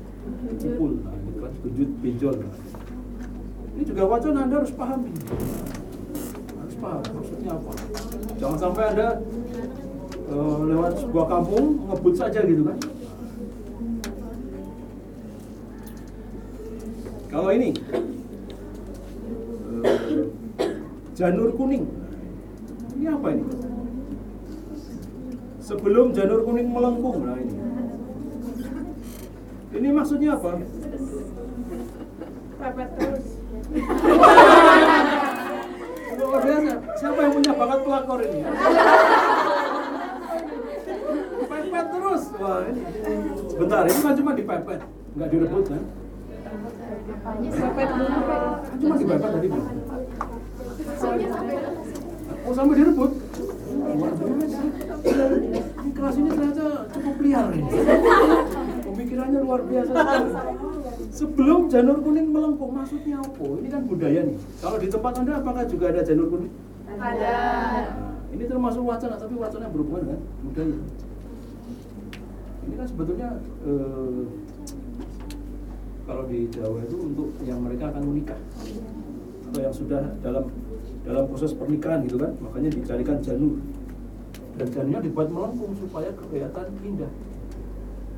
pukul. 0.56 1.04
Nah, 1.04 1.12
kan 1.44 1.52
benjut 1.61 1.90
benjol. 2.00 2.37
Ini 3.75 3.83
juga 3.85 4.02
wacana 4.09 4.38
Anda 4.49 4.56
harus 4.64 4.73
pahami. 4.73 5.12
Harus 6.61 6.76
paham 6.80 7.02
maksudnya 7.12 7.50
apa. 7.56 7.73
Jangan 8.40 8.59
sampai 8.61 8.85
Anda 8.94 9.09
eh, 10.31 10.59
lewat 10.71 10.93
sebuah 11.00 11.26
kampung 11.28 11.85
ngebut 11.90 12.14
saja 12.16 12.40
gitu 12.45 12.62
kan. 12.64 12.78
Kalau 17.28 17.50
ini 17.50 17.75
eh, 19.85 20.25
janur 21.19 21.50
kuning. 21.59 21.85
Ini 22.95 23.07
apa 23.11 23.28
ini? 23.35 23.45
Sebelum 25.64 26.14
janur 26.14 26.47
kuning 26.47 26.69
melengkung. 26.71 27.25
Nah 27.25 27.37
ini. 27.40 27.57
Ini 29.75 29.88
maksudnya 29.90 30.38
apa? 30.38 30.62
Terus. 32.64 33.26
Luar 36.14 36.40
biasa. 36.47 36.73
Siapa 36.95 37.19
yang 37.19 37.33
punya 37.35 37.52
bakat 37.59 37.81
pelakor 37.83 38.21
ini? 38.23 38.40
Wah. 42.34 42.66
Sebentar, 43.50 43.82
ini 43.86 44.00
kan 44.02 44.14
cuma 44.18 44.30
dipepet, 44.34 44.80
nggak 45.14 45.28
direbut 45.30 45.64
kan? 45.70 45.82
Pepet 47.44 47.88
dulu. 47.94 48.20
Kan 48.66 48.76
cuma 48.82 48.94
dipepet 48.98 49.30
tadi. 49.30 49.46
Bang. 49.50 49.66
Oh 52.44 52.52
sampai 52.52 52.74
direbut? 52.76 53.10
Luar 53.75 54.12
biasa. 54.18 54.56
Ini 55.84 55.90
kelas 55.94 56.16
ini 56.18 56.28
ternyata 56.34 56.66
cukup 56.90 57.16
liar 57.23 57.47
ini. 57.54 57.70
Pemikirannya 58.84 59.40
luar 59.44 59.62
biasa. 59.64 59.94
Sebelum 61.14 61.70
janur 61.70 62.02
kuning 62.02 62.34
melengkung, 62.34 62.75
maksudnya 62.75 63.23
apa? 63.23 63.47
Ini 63.62 63.68
kan 63.70 63.82
budaya 63.86 64.20
nih. 64.26 64.36
Kalau 64.58 64.76
di 64.82 64.88
tempat 64.90 65.12
Anda 65.23 65.32
apakah 65.38 65.64
juga 65.70 65.94
ada 65.94 66.02
janur 66.02 66.26
kuning? 66.34 66.50
Ada. 66.99 67.36
Nah, 67.38 68.34
ini 68.34 68.44
termasuk 68.50 68.82
wacana, 68.82 69.14
tapi 69.14 69.34
wacana 69.38 69.62
yang 69.66 69.75
berhubungan 69.75 70.02
dengan 70.02 70.20
budaya. 70.42 70.76
Ini 72.64 72.74
kan 72.80 72.86
sebetulnya 72.88 73.28
eh, 73.68 74.22
kalau 76.04 76.24
di 76.28 76.48
Jawa 76.52 76.80
itu 76.84 76.96
untuk 77.00 77.28
yang 77.44 77.60
mereka 77.64 77.92
akan 77.92 78.02
menikah 78.12 78.40
atau 79.52 79.60
yang 79.60 79.74
sudah 79.76 80.02
dalam 80.20 80.48
dalam 81.04 81.24
proses 81.28 81.52
pernikahan 81.52 82.04
gitu 82.08 82.16
kan, 82.16 82.32
makanya 82.40 82.72
dicarikan 82.72 83.20
janur 83.20 83.60
dan 84.56 84.66
janurnya 84.72 85.00
dibuat 85.04 85.28
melengkung 85.28 85.76
supaya 85.76 86.08
kelihatan 86.16 86.66
indah. 86.80 87.12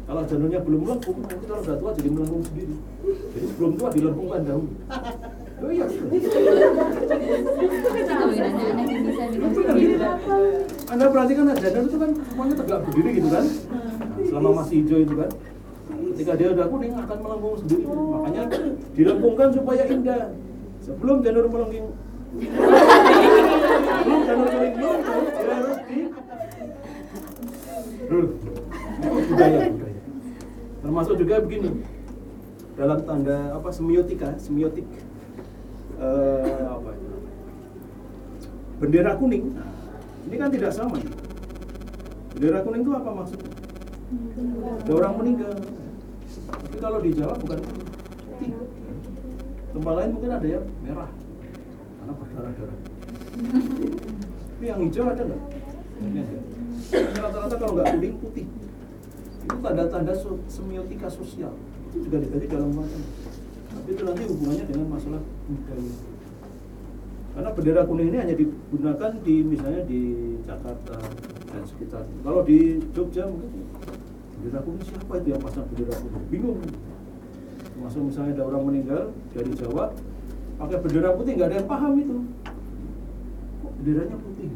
Kalau 0.06 0.22
janurnya 0.22 0.62
belum 0.62 0.87
melengkung, 0.87 1.18
nanti 1.26 1.44
kalau 1.50 1.62
sudah 1.66 1.78
tua 1.82 1.90
jadi 1.98 2.09
melengkung 2.14 2.46
sendiri. 2.46 2.78
Jadi 3.35 3.46
sebelum 3.50 3.72
tua 3.74 3.88
dilengkungkan 3.90 4.40
dahulu. 4.46 4.70
Oh 5.56 5.70
iya, 5.72 5.87
gitu. 5.90 6.06
Anda 10.87 11.04
perhatikan 11.11 11.50
aja, 11.50 11.68
dan 11.74 11.82
itu 11.90 11.98
kan 11.98 12.11
semuanya 12.22 12.54
tegak 12.54 12.80
berdiri 12.87 13.11
gitu 13.18 13.28
kan. 13.35 13.44
Selama 14.27 14.62
masih 14.62 14.83
hijau 14.83 14.99
itu 15.03 15.15
kan. 15.15 15.31
Ketika 15.87 16.33
dia 16.35 16.49
udah 16.53 16.67
kuning 16.69 16.93
akan 16.95 17.19
melengkung 17.23 17.57
sendiri. 17.62 17.85
Makanya 17.87 18.43
dilengkungkan 18.93 19.49
supaya 19.55 19.83
indah. 19.87 20.23
Sebelum 20.83 21.17
janur 21.25 21.47
melengking 21.51 21.87
sebelum 22.37 24.21
janur 24.29 24.49
dia 24.51 24.93
harus 25.51 25.79
di. 25.89 26.01
Termasuk 30.85 31.15
juga 31.19 31.35
begini. 31.43 31.71
Dalam 32.77 32.99
tanda 33.09 33.57
apa 33.57 33.73
semiotika, 33.73 34.37
semiotik 34.37 34.85
eh, 36.01 36.61
apa 36.69 36.91
itu 36.93 37.17
bendera 38.77 39.17
kuning 39.17 39.57
ini 40.29 40.37
kan 40.37 40.49
tidak 40.53 40.73
sama 40.73 41.01
bendera 42.37 42.61
kuning 42.61 42.83
itu 42.85 42.93
apa 42.93 43.11
maksudnya 43.17 43.51
ada 44.07 44.92
orang 44.92 45.14
meninggal. 45.19 45.55
Tapi 46.47 46.77
kalau 46.79 46.99
di 47.03 47.11
Jawa 47.14 47.35
bukan 47.38 47.59
putih 47.62 48.53
tempat 49.75 49.92
lain 49.99 50.11
mungkin 50.14 50.31
ada 50.31 50.47
yang 50.47 50.64
merah. 50.85 51.11
Karena 52.01 52.12
berdarah-darah 52.14 52.79
tapi 54.57 54.64
yang 54.73 54.81
hijau 54.88 55.05
ada 55.05 55.21
nggak? 55.21 55.42
Rata-rata 57.21 57.55
kalau 57.61 57.73
nggak 57.77 57.92
kuning 57.92 58.16
putih. 58.25 58.47
Itu 59.45 59.57
tanda-tanda 59.61 60.16
semiotika 60.49 61.12
sosial. 61.12 61.53
Itu 61.92 62.09
juga 62.09 62.25
dibagi 62.25 62.49
dalam 62.49 62.73
macam. 62.73 63.05
Tapi 63.77 63.88
itu 63.92 64.03
nanti 64.09 64.23
hubungannya 64.25 64.64
dengan 64.64 64.88
masalah 64.88 65.21
budaya. 65.45 65.95
Karena 67.37 67.51
bendera 67.53 67.83
kuning 67.85 68.09
ini 68.09 68.16
hanya 68.16 68.33
digunakan 68.33 69.12
di 69.21 69.35
misalnya 69.45 69.83
di 69.85 70.01
Jakarta 70.49 70.97
dan 71.53 71.62
sekitar. 71.69 72.09
Kalau 72.25 72.40
di 72.40 72.81
Jogja 72.97 73.29
mungkin 73.29 73.76
bendera 74.37 74.61
kuning 74.62 74.85
siapa 74.85 75.12
itu 75.18 75.29
yang 75.33 75.42
pasang 75.42 75.66
bendera 75.72 75.94
kuning? 75.96 76.25
Bingung. 76.29 76.61
Masuk 77.77 78.09
misalnya 78.09 78.33
ada 78.40 78.44
orang 78.49 78.62
meninggal 78.68 79.03
dari 79.37 79.53
Jawa 79.57 79.92
pakai 80.57 80.77
bendera 80.81 81.12
putih 81.12 81.33
nggak 81.37 81.49
ada 81.53 81.57
yang 81.61 81.68
paham 81.68 81.92
itu. 82.01 82.16
Kok 83.61 83.72
benderanya 83.81 84.16
putih? 84.16 84.49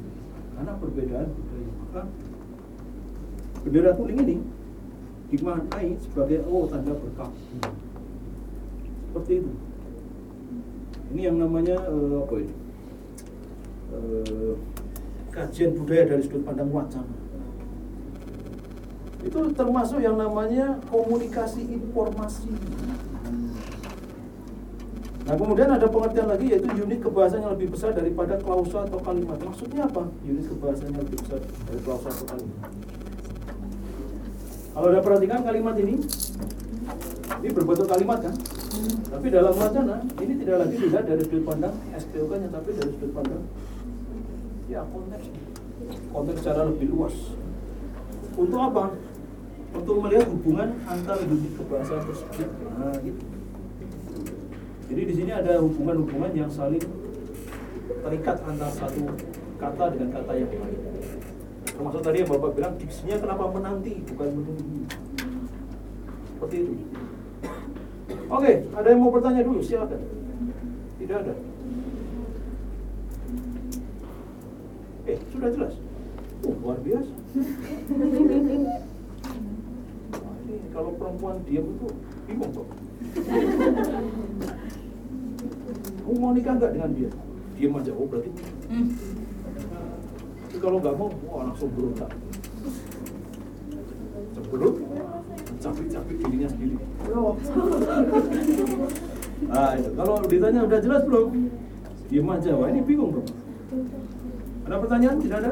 Karena 0.56 0.72
perbedaan 0.80 1.28
budaya. 1.28 1.70
Maka 1.84 2.02
bendera 3.60 3.90
kuning 3.96 4.18
ini 4.24 4.36
dimaknai 5.30 5.88
sebagai 6.00 6.38
oh 6.48 6.64
tanda 6.66 6.92
berkah. 6.96 7.30
Seperti 9.10 9.32
itu. 9.44 9.52
Ini 11.10 11.20
yang 11.28 11.36
namanya 11.42 11.76
eh, 11.76 12.14
apa 12.22 12.34
ini? 12.38 12.54
Eh, 13.90 14.54
kajian 15.30 15.76
budaya 15.76 16.02
dari 16.14 16.22
sudut 16.24 16.42
pandang 16.46 16.70
wacana. 16.72 17.19
Itu 19.20 19.52
termasuk 19.52 20.00
yang 20.00 20.16
namanya 20.16 20.80
komunikasi 20.88 21.64
informasi. 21.68 22.50
Nah 25.30 25.34
kemudian 25.38 25.70
ada 25.70 25.86
pengertian 25.86 26.26
lagi 26.26 26.50
yaitu 26.50 26.66
unit 26.74 26.98
kebahasaan 27.04 27.46
yang 27.46 27.54
lebih 27.54 27.70
besar 27.70 27.94
daripada 27.94 28.40
klausa 28.40 28.88
atau 28.88 28.98
kalimat. 28.98 29.38
Maksudnya 29.38 29.86
apa? 29.86 30.08
Unit 30.26 30.48
kebahasaan 30.48 30.90
yang 30.90 31.00
lebih 31.04 31.16
besar 31.22 31.38
dari 31.40 31.80
klausa 31.86 32.08
atau 32.10 32.26
kalimat. 32.34 32.60
Kalau 34.70 34.86
Anda 34.90 35.02
perhatikan 35.02 35.40
kalimat 35.44 35.74
ini, 35.76 35.94
ini 37.40 37.48
berbentuk 37.52 37.86
kalimat 37.90 38.18
kan? 38.24 38.34
Tapi 39.10 39.26
dalam 39.28 39.54
wacana 39.54 39.96
ini 40.22 40.32
tidak 40.40 40.56
lagi 40.62 40.74
dilihat 40.78 41.04
dari 41.04 41.22
sudut 41.26 41.42
pandang 41.42 41.74
SPOK 41.90 42.32
nya 42.38 42.48
tapi 42.54 42.70
dari 42.70 42.90
sudut 42.94 43.10
pandang 43.10 43.42
ya 44.70 44.86
konteks 44.86 45.26
konteks 46.14 46.38
secara 46.38 46.70
lebih 46.70 46.86
luas. 46.94 47.14
Untuk 48.38 48.60
apa? 48.62 48.94
Untuk 49.70 49.96
melihat 50.02 50.26
hubungan 50.26 50.74
antar 50.86 51.18
unit 51.22 51.52
kebahasaan 51.54 52.02
tersebut. 52.02 52.48
Nah, 52.74 52.94
gitu. 53.06 53.22
Jadi 54.90 55.02
di 55.06 55.14
sini 55.14 55.30
ada 55.30 55.62
hubungan-hubungan 55.62 56.34
yang 56.34 56.50
saling 56.50 56.82
terikat 58.02 58.42
antara 58.42 58.74
satu 58.74 59.06
kata 59.62 59.84
dengan 59.94 60.10
kata 60.10 60.32
yang 60.34 60.50
lain. 60.50 60.80
Termasuk 61.62 62.02
tadi 62.02 62.26
yang 62.26 62.30
Bapak 62.34 62.50
bilang 62.58 62.74
diksinya 62.74 63.16
kenapa 63.22 63.46
menanti 63.54 64.02
bukan 64.10 64.28
menunggu. 64.34 64.82
seperti 66.34 66.56
itu. 66.64 66.72
Oke, 68.32 68.52
ada 68.74 68.86
yang 68.90 69.00
mau 69.04 69.12
bertanya 69.12 69.44
dulu? 69.44 69.60
Silakan. 69.62 70.00
Tidak 70.98 71.16
ada. 71.20 71.34
Eh, 75.06 75.18
sudah 75.30 75.48
jelas. 75.52 75.74
Oh, 76.48 76.56
luar 76.64 76.80
biasa. 76.80 77.12
Kalau 80.70 80.90
perempuan 80.94 81.42
diam 81.46 81.66
itu 81.66 81.88
bingung 82.30 82.52
kok. 82.54 82.68
Kamu 86.00 86.16
mau 86.18 86.32
nikah 86.34 86.54
nggak 86.58 86.72
dengan 86.74 86.90
dia? 86.94 87.10
Diam 87.58 87.74
aja. 87.78 87.92
Oh, 87.94 88.06
berarti. 88.06 88.30
Tapi 90.46 90.58
kalau 90.58 90.78
nggak 90.78 90.94
mau, 90.94 91.10
wah 91.30 91.42
langsung 91.46 91.70
berontak. 91.74 92.10
Cemberut, 94.34 94.74
capek-capek 95.58 96.14
dirinya 96.22 96.48
sendiri. 96.50 96.76
Nah, 99.50 99.70
itu. 99.74 99.90
Kalau 99.94 100.14
ditanya 100.26 100.60
udah 100.66 100.78
jelas 100.82 101.02
belum? 101.06 101.28
Diam 102.10 102.30
aja. 102.30 102.50
Wah, 102.58 102.68
ini 102.70 102.80
bingung 102.82 103.10
bro. 103.14 103.22
Ada 104.66 104.76
pertanyaan? 104.82 105.18
Tidak 105.18 105.38
ada? 105.38 105.50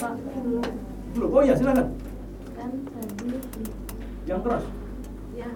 Pak, 0.00 0.12
Belum. 1.16 1.28
Oh 1.32 1.42
ya, 1.44 1.52
silakan. 1.56 1.92
Yang 4.30 4.42
keras. 4.46 4.64
ya 5.34 5.50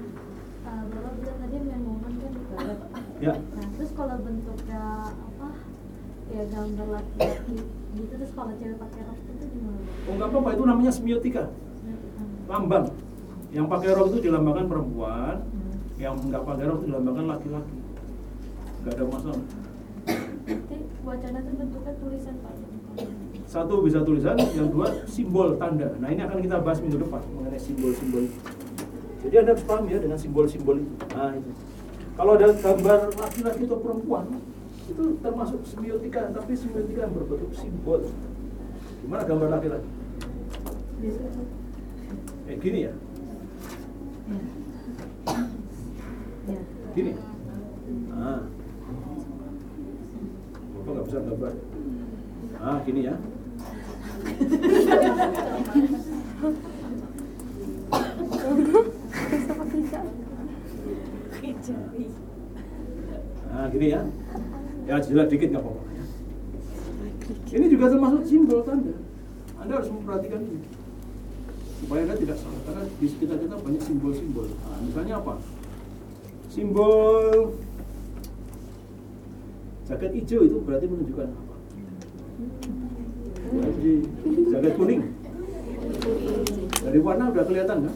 uh, 0.67 0.83
bapak 0.91 1.13
bilang 1.23 1.39
tadi 1.47 1.57
memohon 1.63 2.13
kan 2.19 2.31
dibalet. 2.35 2.79
Ya. 3.23 3.35
Nah 3.39 3.67
terus 3.79 3.91
kalau 3.95 4.17
bentuknya 4.19 4.83
apa 5.15 5.49
ya 6.35 6.43
gambar 6.51 6.87
laki-laki 6.99 7.57
gitu 7.95 8.13
terus 8.19 8.33
kalau 8.35 8.53
cewek 8.59 8.75
pakai 8.75 9.01
rok 9.07 9.19
itu 9.23 9.45
gimana? 9.55 9.79
Oh 10.11 10.13
nggak 10.19 10.29
apa-apa, 10.35 10.49
itu 10.59 10.65
namanya 10.67 10.91
semiotika. 10.91 11.45
Lambang. 12.51 12.91
Yang 13.55 13.67
pakai 13.71 13.91
rok 13.95 14.07
itu 14.11 14.19
dilambangkan 14.27 14.67
perempuan, 14.67 15.37
yang 15.95 16.19
nggak 16.19 16.43
pakai 16.43 16.65
rok 16.67 16.79
itu 16.83 16.87
dilambangkan 16.91 17.27
laki-laki. 17.31 17.79
Nggak 18.83 18.93
ada 18.99 19.05
masalah. 19.07 19.45
Nanti 20.45 20.77
wacana 21.07 21.39
itu 21.41 21.51
bentuknya 21.55 21.93
tulisan 22.03 22.35
pak. 22.43 22.55
Satu 23.45 23.87
bisa 23.87 24.03
tulisan, 24.03 24.35
yang 24.59 24.67
dua 24.67 25.07
simbol 25.07 25.55
tanda. 25.55 25.95
Nah 26.03 26.11
ini 26.11 26.27
akan 26.27 26.43
kita 26.43 26.59
bahas 26.59 26.83
minggu 26.83 26.99
depan 27.07 27.23
mengenai 27.39 27.61
simbol-simbol. 27.63 28.27
Jadi 29.25 29.35
anda 29.41 29.57
harus 29.57 29.65
paham 29.65 29.89
ya 29.89 29.97
dengan 29.97 30.21
simbol-simbol 30.21 30.85
itu. 30.85 30.93
Nah 31.17 31.33
itu. 31.33 31.49
Kalau 32.15 32.37
ada 32.37 32.53
gambar 32.53 33.01
laki-laki 33.17 33.65
atau 33.67 33.81
perempuan, 33.81 34.29
itu 34.85 35.17
termasuk 35.25 35.65
semiotika, 35.65 36.29
tapi 36.31 36.53
semiotika 36.53 37.09
yang 37.09 37.15
berbentuk 37.17 37.51
simbol. 37.57 38.05
Gimana 39.01 39.25
gambar 39.25 39.49
laki-laki? 39.59 39.89
Eh 42.45 42.57
gini 42.61 42.79
ya? 42.85 42.93
Gini. 46.95 47.13
Nah. 48.13 48.45
Bapak 50.77 50.91
nggak 50.93 51.07
bisa 51.09 51.19
gambar. 51.25 51.53
Ah, 52.61 52.79
gini 52.85 53.09
ya. 53.09 53.17
Nah, 63.55 63.65
gini 63.73 63.87
ya. 63.97 64.01
Ya, 64.85 65.01
jelek 65.01 65.33
dikit 65.33 65.49
nggak 65.57 65.65
apa-apa. 65.65 65.83
ya. 65.97 66.05
Ini 67.57 67.67
juga 67.73 67.89
termasuk 67.89 68.23
simbol 68.29 68.61
tanda. 68.69 68.93
Anda 69.57 69.73
harus 69.81 69.89
memperhatikan 69.89 70.45
ini. 70.45 70.61
Supaya 71.81 72.05
Anda 72.05 72.21
tidak 72.21 72.37
salah. 72.37 72.61
Karena 72.69 72.83
di 72.85 73.07
sekitar 73.09 73.41
kita 73.41 73.57
banyak 73.57 73.81
simbol-simbol. 73.81 74.47
Nah, 74.53 74.79
misalnya 74.85 75.15
apa? 75.25 75.41
Simbol 76.53 77.57
jaket 79.89 80.13
hijau 80.17 80.41
itu 80.45 80.57
berarti 80.65 80.87
menunjukkan 80.89 81.29
apa? 81.33 81.55
Jadi 83.55 83.93
jaket 84.53 84.73
kuning. 84.77 85.03
Dari 86.85 86.99
warna 87.01 87.33
udah 87.33 87.45
kelihatan 87.49 87.89
kan? 87.89 87.95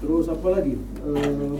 Terus 0.00 0.26
apa 0.26 0.48
lagi? 0.50 0.74
Eh, 0.80 1.58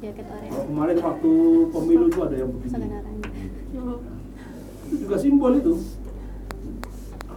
jaket 0.00 0.24
kalau 0.24 0.40
oranye 0.40 0.64
kemarin 0.66 0.96
waktu 1.04 1.30
pemilu 1.70 2.04
itu 2.08 2.20
ada 2.24 2.36
yang 2.40 2.50
begini. 2.56 2.88
Itu 4.90 4.94
juga 5.06 5.16
simbol 5.20 5.52
itu. 5.60 5.74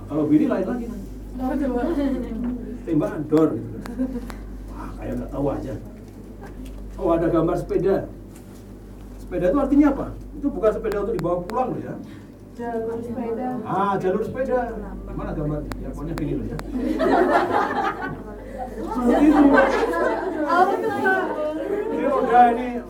Kalau 0.08 0.24
bini 0.28 0.46
lain 0.48 0.66
lagi 0.68 0.86
kan? 0.88 1.00
Tembakan 2.84 3.22
dor 3.28 3.50
gitu. 3.58 3.78
Wah, 4.72 4.90
kayak 5.00 5.14
nggak 5.20 5.32
tahu 5.32 5.46
aja. 5.52 5.74
Oh, 7.00 7.10
ada 7.12 7.28
gambar 7.28 7.56
sepeda. 7.58 8.06
Sepeda 9.18 9.46
itu 9.50 9.60
artinya 9.60 9.88
apa? 9.92 10.08
Itu 10.38 10.48
bukan 10.52 10.72
sepeda 10.72 10.98
untuk 11.04 11.16
dibawa 11.18 11.38
pulang 11.48 11.70
loh 11.74 11.82
ya. 11.82 11.96
Jalur 12.54 13.02
sepeda. 13.02 13.48
Ah, 13.66 13.98
jalur 13.98 14.22
sepeda. 14.22 14.78
Gimana 15.10 15.32
gambarnya? 15.34 15.70
Ya, 15.82 15.90
pokoknya 15.90 16.14
begini 16.14 16.34
loh 16.38 16.46
ya. 16.46 16.58
Seperti 18.94 19.26
itu. 19.26 19.44
Ini. 22.34 22.82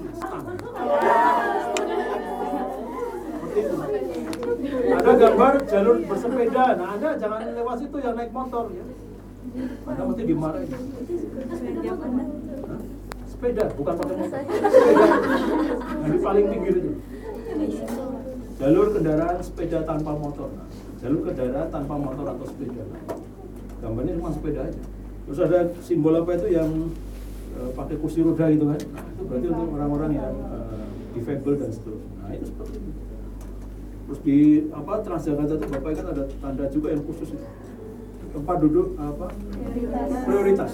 Ada 4.93 5.11
gambar 5.19 5.53
jalur 5.67 5.97
bersepeda. 6.07 6.65
Nah, 6.79 6.87
Anda 6.95 7.09
jangan 7.19 7.51
lewat 7.51 7.75
situ 7.83 7.97
yang 7.99 8.15
naik 8.15 8.31
motor 8.31 8.71
ya. 8.71 8.85
Anda 9.83 10.01
mesti 10.07 10.23
dimarahin. 10.23 10.71
Sepeda, 13.27 13.67
bukan 13.75 13.93
pakai 13.99 14.15
motor. 14.15 14.39
Sepeda. 14.47 15.07
Nah, 15.91 16.07
di 16.07 16.19
paling 16.23 16.45
pinggir 16.47 16.75
itu. 16.79 16.91
Jalur 18.63 18.87
kendaraan 18.95 19.37
sepeda 19.43 19.83
tanpa 19.83 20.11
motor. 20.15 20.55
Nah, 20.55 20.67
jalur 21.03 21.19
kendaraan 21.27 21.67
tanpa 21.67 21.95
motor 21.99 22.25
atau 22.31 22.45
sepeda. 22.47 22.79
Nah, 22.79 23.03
gambarnya 23.83 24.15
cuma 24.23 24.31
sepeda 24.31 24.71
aja. 24.71 24.83
Terus 25.27 25.39
ada 25.43 25.59
simbol 25.83 26.15
apa 26.15 26.31
itu 26.39 26.47
yang 26.55 26.95
eh, 27.59 27.71
pakai 27.73 27.95
kursi 28.01 28.19
roda 28.25 28.45
gitu 28.49 28.65
kan? 28.69 28.79
Nah, 28.79 29.03
itu 29.09 29.21
berarti 29.29 29.47
untuk 29.49 29.69
orang-orang 29.77 30.11
yang 30.17 30.33
eh, 30.33 30.85
difabel 31.13 31.53
dan 31.61 31.69
seterusnya. 31.69 32.13
Nah, 32.21 32.31
itu 32.33 32.45
seperti 32.49 32.75
itu. 32.77 32.91
Terus 34.03 34.19
di 34.27 34.37
apa 34.75 34.93
Transjakarta 34.99 35.53
itu 35.55 35.67
Bapak 35.71 35.91
kan 35.95 36.07
ada 36.11 36.23
tanda 36.27 36.65
juga 36.69 36.87
yang 36.91 37.03
khusus 37.07 37.29
itu. 37.33 37.47
Tempat 38.33 38.57
duduk 38.65 38.87
apa? 38.97 39.27
Prioritas. 40.25 40.71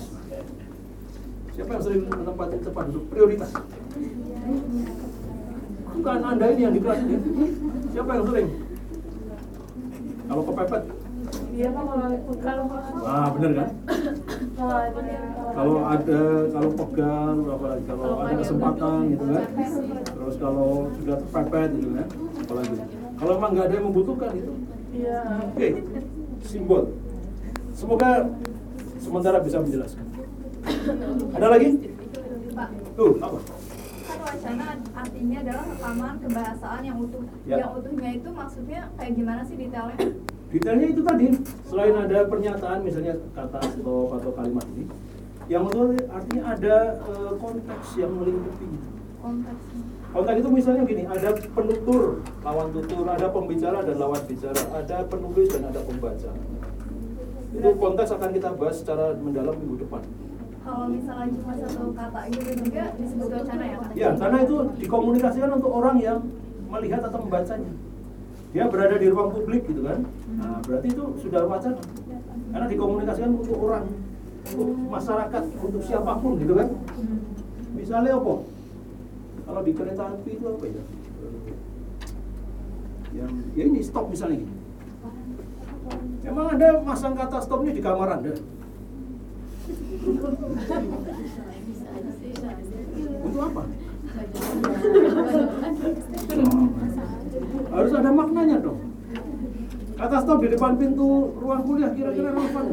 Siapa 1.53 1.69
yang 1.75 1.83
sering 1.83 2.01
menempati 2.07 2.55
tempat 2.63 2.83
duduk 2.87 3.03
prioritas? 3.11 3.51
Bukan 5.91 6.19
Anda 6.23 6.45
ini 6.55 6.61
yang 6.63 6.73
di 6.73 6.81
kelas 6.81 6.99
ini. 7.03 7.17
Siapa 7.91 8.11
yang 8.15 8.25
sering? 8.31 8.47
Kalau 10.29 10.43
kepepet, 10.45 10.83
Iya 11.59 11.75
pak 11.75 11.83
kalau 11.91 12.07
kalau 12.39 12.63
ah 13.03 13.27
bener 13.35 13.51
kan? 13.51 13.69
kalau 14.55 14.75
ada 14.79 14.99
Kalau 15.59 15.77
ada, 15.83 16.21
kalau 16.55 16.69
pegang, 16.71 17.37
apalagi 17.51 17.83
kalau 17.83 18.07
ada 18.23 18.33
kesempatan 18.39 18.99
gitu 19.11 19.25
kan? 19.27 19.43
Terus 20.07 20.35
kalau 20.39 20.87
sudah 20.95 21.15
terpepet 21.19 21.69
gitu 21.75 21.89
kan? 21.99 22.07
Apalagi 22.47 22.75
kalau 23.19 23.31
emang 23.35 23.51
nggak 23.51 23.65
ada 23.67 23.75
yang 23.75 23.87
membutuhkan 23.91 24.31
itu, 24.39 24.53
Iya. 24.95 25.19
oke, 25.51 25.67
simbol. 26.47 26.83
Semoga 27.75 28.31
sementara 29.03 29.43
bisa 29.43 29.59
menjelaskan. 29.59 30.05
Ada 31.35 31.47
lagi? 31.51 31.69
Tuh, 32.95 33.19
apa? 33.19 33.39
kan 34.09 34.17
wacana 34.25 34.65
artinya 34.95 35.37
adalah 35.43 35.65
rekaman 35.75 36.15
kebahasaan 36.23 36.81
yang 36.87 36.97
utuh. 37.03 37.23
Ya. 37.43 37.67
Yang 37.67 37.71
utuhnya 37.83 38.09
itu 38.15 38.29
maksudnya 38.31 38.79
kayak 38.95 39.13
gimana 39.19 39.41
sih 39.43 39.55
detailnya? 39.59 39.99
Detailnya 40.49 40.87
itu 40.89 41.01
tadi, 41.05 41.27
selain 41.69 41.93
ada 41.93 42.25
pernyataan 42.25 42.81
misalnya 42.81 43.13
kata 43.37 43.61
stop 43.69 44.17
atau 44.17 44.31
kalimat 44.33 44.65
ini, 44.73 44.89
yang 45.45 45.69
itu 45.69 46.09
artinya 46.09 46.43
ada 46.57 46.75
eh, 47.05 47.33
konteks 47.37 47.87
yang 48.01 48.11
melingkupi. 48.17 48.65
Konteksnya. 49.21 49.81
Konteks 50.09 50.37
itu 50.41 50.49
misalnya 50.49 50.81
gini, 50.89 51.03
ada 51.05 51.29
penutur, 51.37 52.25
lawan 52.41 52.67
tutur, 52.73 53.05
ada 53.05 53.29
pembicara 53.29 53.85
dan 53.85 53.95
lawan 54.01 54.21
bicara, 54.25 54.61
ada 54.73 54.97
penulis 55.05 55.47
dan 55.53 55.69
ada 55.69 55.81
pembaca. 55.85 56.31
Itu 57.53 57.69
konteks 57.77 58.09
akan 58.17 58.29
kita 58.33 58.49
bahas 58.57 58.75
secara 58.81 59.13
mendalam 59.21 59.53
minggu 59.53 59.85
depan. 59.85 60.01
Kalau 60.65 60.85
misalnya 60.89 61.29
cuma 61.33 61.53
satu 61.61 61.93
kata 61.93 62.19
gitu 62.29 62.51
juga 62.65 62.83
disebut 62.97 63.29
wacana 63.37 63.63
ya 63.69 63.77
Pak? 63.77 63.89
Ya, 63.93 64.09
karena 64.17 64.37
itu 64.45 64.55
dikomunikasikan 64.81 65.49
untuk 65.61 65.71
orang 65.77 65.97
yang 66.01 66.19
melihat 66.69 67.01
atau 67.05 67.21
membacanya. 67.21 67.73
Dia 68.49 68.65
berada 68.65 68.97
di 68.97 69.07
ruang 69.13 69.29
publik 69.29 69.69
gitu 69.69 69.85
kan. 69.85 70.01
Nah, 70.41 70.57
berarti 70.65 70.87
itu 70.89 71.03
sudah 71.21 71.45
wacana. 71.45 71.81
Karena 72.49 72.65
dikomunikasikan 72.65 73.31
untuk 73.37 73.61
orang, 73.61 73.85
untuk 74.57 74.77
masyarakat, 74.89 75.43
untuk 75.61 75.81
siapa 75.85 76.17
pun 76.17 76.41
gitu 76.41 76.57
kan. 76.57 76.67
Misalnya 77.77 78.17
apa? 78.17 78.33
Kalau 79.45 79.61
di 79.61 79.71
kereta 79.73 80.03
api 80.17 80.31
itu 80.33 80.45
apa 80.49 80.63
ya? 80.65 80.83
Yang 83.09 83.31
ya 83.57 83.63
ini 83.65 83.79
stop 83.85 84.09
misalnya 84.09 84.45
gitu. 84.45 84.53
Emang 86.25 86.53
ada 86.53 86.81
masang 86.85 87.17
kata 87.17 87.41
stopnya 87.41 87.73
di 87.73 87.81
kamar 87.81 88.21
Anda? 88.21 88.33
itu 93.29 93.39
apa? 93.41 93.61
Harus 97.69 97.91
ada 97.93 98.09
maknanya 98.09 98.57
dong. 98.61 98.79
Kata 99.99 100.15
stop 100.23 100.39
di 100.39 100.47
depan 100.47 100.79
pintu 100.79 101.35
ruang 101.43 101.61
kuliah 101.67 101.91
kira-kira 101.91 102.31
relevan. 102.31 102.65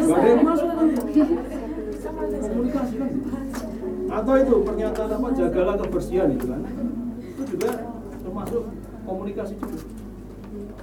Gak 0.00 0.16
ada 0.16 0.28
yang 0.32 0.44
masuk 0.48 0.70
kan? 0.72 0.88
Komunikasi 2.40 2.94
kan? 2.96 3.10
Atau 4.10 4.34
itu 4.40 4.54
pernyataan 4.64 5.10
apa 5.12 5.28
jagalah 5.36 5.76
kebersihan 5.76 6.28
itu 6.32 6.46
kan? 6.48 6.62
Itu 7.20 7.42
juga 7.52 7.70
termasuk 8.24 8.62
komunikasi 9.04 9.54
juga. 9.60 9.76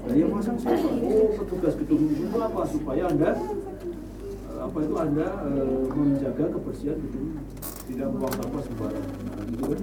Nah, 0.08 0.16
yang 0.16 0.32
masang 0.32 0.56
siapa? 0.56 0.88
Oh, 0.88 1.36
petugas 1.36 1.74
gedung 1.76 2.08
itu 2.08 2.38
apa? 2.40 2.62
Supaya 2.70 3.12
anda 3.12 3.36
eh, 3.36 4.60
apa 4.64 4.78
itu 4.80 4.96
anda 4.96 5.28
eh, 5.50 5.84
menjaga 5.92 6.46
kebersihan 6.56 6.96
gedung 7.04 7.42
tidak 7.90 8.08
buang 8.16 8.34
sampah 8.38 8.62
sembarangan. 8.64 9.16
Nah, 9.28 9.44
gitu 9.50 9.64
kan? 9.66 9.82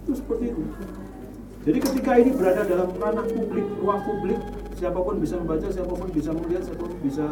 Itu 0.00 0.12
seperti 0.16 0.44
itu. 0.50 0.62
Jadi 1.60 1.76
ketika 1.76 2.16
ini 2.16 2.32
berada 2.32 2.64
dalam 2.64 2.88
ranah 2.96 3.26
publik, 3.28 3.68
ruang 3.84 4.00
publik, 4.00 4.40
siapa 4.80 4.96
pun 4.96 5.20
bisa 5.20 5.36
membaca, 5.36 5.68
siapa 5.68 5.92
pun 5.92 6.08
bisa 6.08 6.32
melihat, 6.32 6.62
siapa 6.64 6.80
pun 6.88 6.96
bisa 7.04 7.26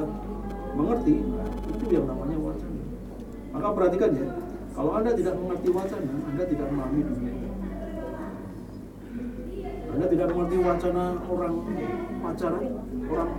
mengerti, 0.76 1.16
nah, 1.32 1.48
itu 1.48 1.84
yang 1.88 2.04
namanya 2.04 2.36
wacana. 2.36 2.82
Maka 3.56 3.68
perhatikan 3.72 4.10
ya, 4.12 4.28
kalau 4.76 4.90
Anda 5.00 5.16
tidak 5.16 5.32
mengerti 5.32 5.68
wacana, 5.72 6.12
Anda 6.28 6.44
tidak 6.44 6.66
memahami 6.68 7.00
dunia. 7.08 7.34
Anda 9.96 10.06
tidak 10.12 10.26
mengerti 10.28 10.56
wacana 10.60 11.04
orang 11.24 11.54
pacaran, 12.20 12.64
orang 13.08 13.30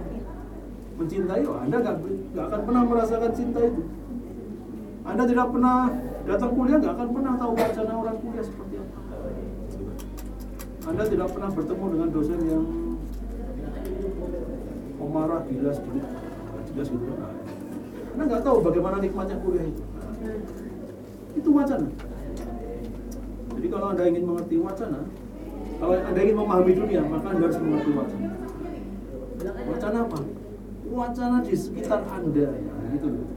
mencintai, 0.98 1.44
oh, 1.46 1.58
Anda 1.62 1.78
nggak 1.86 2.46
akan 2.50 2.62
pernah 2.66 2.84
merasakan 2.90 3.32
cinta 3.38 3.62
itu. 3.62 3.84
Anda 5.06 5.24
tidak 5.30 5.48
pernah 5.54 5.78
datang 6.26 6.52
kuliah, 6.58 6.78
nggak 6.82 6.94
akan 6.98 7.10
pernah 7.14 7.34
tahu 7.38 7.52
wacana 7.54 7.92
orang 7.94 8.18
kuliah 8.26 8.42
seperti 8.42 8.76
apa. 8.82 8.99
Anda 10.90 11.04
tidak 11.06 11.30
pernah 11.38 11.54
bertemu 11.54 11.86
dengan 11.94 12.10
dosen 12.10 12.40
yang 12.50 12.66
pemarah, 14.98 15.42
gila, 15.46 15.72
sedikit, 15.72 16.06
jelas 16.74 16.88
gitu. 16.90 17.06
Anda 18.18 18.24
nggak 18.26 18.42
tahu 18.42 18.58
bagaimana 18.66 18.98
nikmatnya 18.98 19.38
kuliah 19.46 19.70
itu. 19.70 19.84
Itu 21.38 21.50
wacana. 21.54 21.88
Jadi 23.54 23.68
kalau 23.70 23.88
Anda 23.94 24.04
ingin 24.10 24.24
mengerti 24.26 24.56
wacana, 24.58 25.06
kalau 25.78 25.94
Anda 25.94 26.20
ingin 26.26 26.38
memahami 26.42 26.74
dunia, 26.74 27.02
maka 27.06 27.28
Anda 27.38 27.44
harus 27.46 27.60
mengerti 27.62 27.92
wacana. 27.94 28.30
Wacana 29.70 29.98
apa? 30.10 30.18
Wacana 30.90 31.38
di 31.46 31.54
sekitar 31.54 32.02
Anda, 32.10 32.50
ya, 32.50 32.84
gitu 32.98 33.08
loh. 33.14 33.28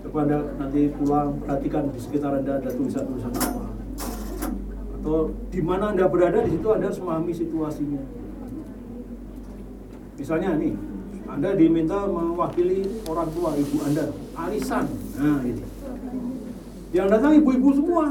Coba 0.00 0.18
Anda 0.24 0.38
nanti 0.56 0.80
pulang 0.96 1.44
perhatikan 1.44 1.92
di 1.92 2.00
sekitar 2.00 2.40
Anda 2.40 2.56
ada 2.56 2.70
tulisan-tulisan 2.72 3.36
apa. 3.36 3.65
Atau 5.06 5.30
di 5.54 5.62
mana 5.62 5.94
Anda 5.94 6.10
berada 6.10 6.42
di 6.42 6.58
situ 6.58 6.66
Anda 6.66 6.90
harus 6.90 6.98
memahami 6.98 7.30
situasinya. 7.30 8.02
Misalnya 10.18 10.58
nih, 10.58 10.74
Anda 11.30 11.54
diminta 11.54 12.10
mewakili 12.10 12.82
orang 13.06 13.30
tua 13.30 13.54
ibu 13.54 13.86
Anda, 13.86 14.10
arisan. 14.34 14.90
Nah, 15.14 15.46
ini. 15.46 15.62
Yang 16.90 17.06
datang 17.14 17.38
ibu-ibu 17.38 17.70
semua. 17.78 18.10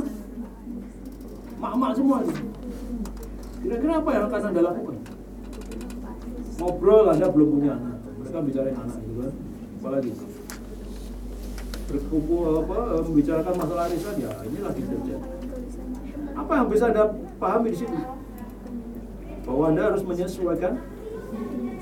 Mak-mak 1.59 1.99
semua. 1.99 2.23
Kira-kira 3.59 3.99
apa 3.99 4.09
yang 4.15 4.23
akan 4.31 4.41
Anda 4.55 4.61
lakukan? 4.63 4.97
Ngobrol 6.63 7.05
Anda 7.11 7.27
belum 7.27 7.49
punya 7.59 7.71
anak. 7.75 7.99
Mereka 8.23 8.39
bicarain 8.39 8.77
anak 8.79 9.03
gitu 9.03 9.19
kan. 9.19 9.33
Apalagi 9.83 10.11
berkumpul 11.91 12.63
apa 12.63 12.77
membicarakan 13.03 13.53
masalah 13.59 13.83
arisan 13.91 14.15
ya 14.15 14.31
ini 14.47 14.59
lagi 14.63 14.79
terjadi. 14.79 15.34
Apa 16.35 16.51
yang 16.61 16.67
bisa 16.67 16.91
Anda 16.91 17.03
pahami 17.39 17.71
di 17.71 17.77
situ? 17.79 17.97
Bahwa 19.47 19.63
Anda 19.71 19.81
harus 19.91 20.03
menyesuaikan 20.03 20.73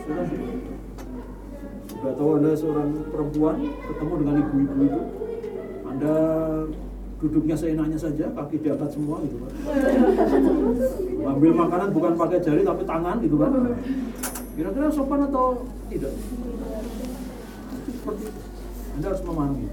sudah 0.04 0.26
sudah 1.90 2.14
tahu 2.20 2.32
Anda 2.40 2.52
seorang 2.54 2.90
perempuan 3.10 3.56
ketemu 3.88 4.14
dengan 4.20 4.36
ibu-ibu 4.44 4.82
itu 4.84 5.02
Anda 5.88 6.14
duduknya 7.24 7.56
seenaknya 7.56 7.96
saja, 7.96 8.28
kaki 8.36 8.60
diangkat 8.60 8.92
semua 8.92 9.24
gitu 9.24 9.40
kan. 9.40 9.52
Ambil 11.24 11.52
makanan 11.56 11.96
bukan 11.96 12.14
pakai 12.20 12.44
jari 12.44 12.68
tapi 12.68 12.84
tangan 12.84 13.24
gitu 13.24 13.40
kan. 13.40 13.52
Kira-kira 14.54 14.92
sopan 14.92 15.24
atau 15.32 15.64
tidak? 15.88 16.14
Seperti. 17.88 18.28
Anda 19.00 19.06
harus 19.10 19.24
memahami. 19.24 19.66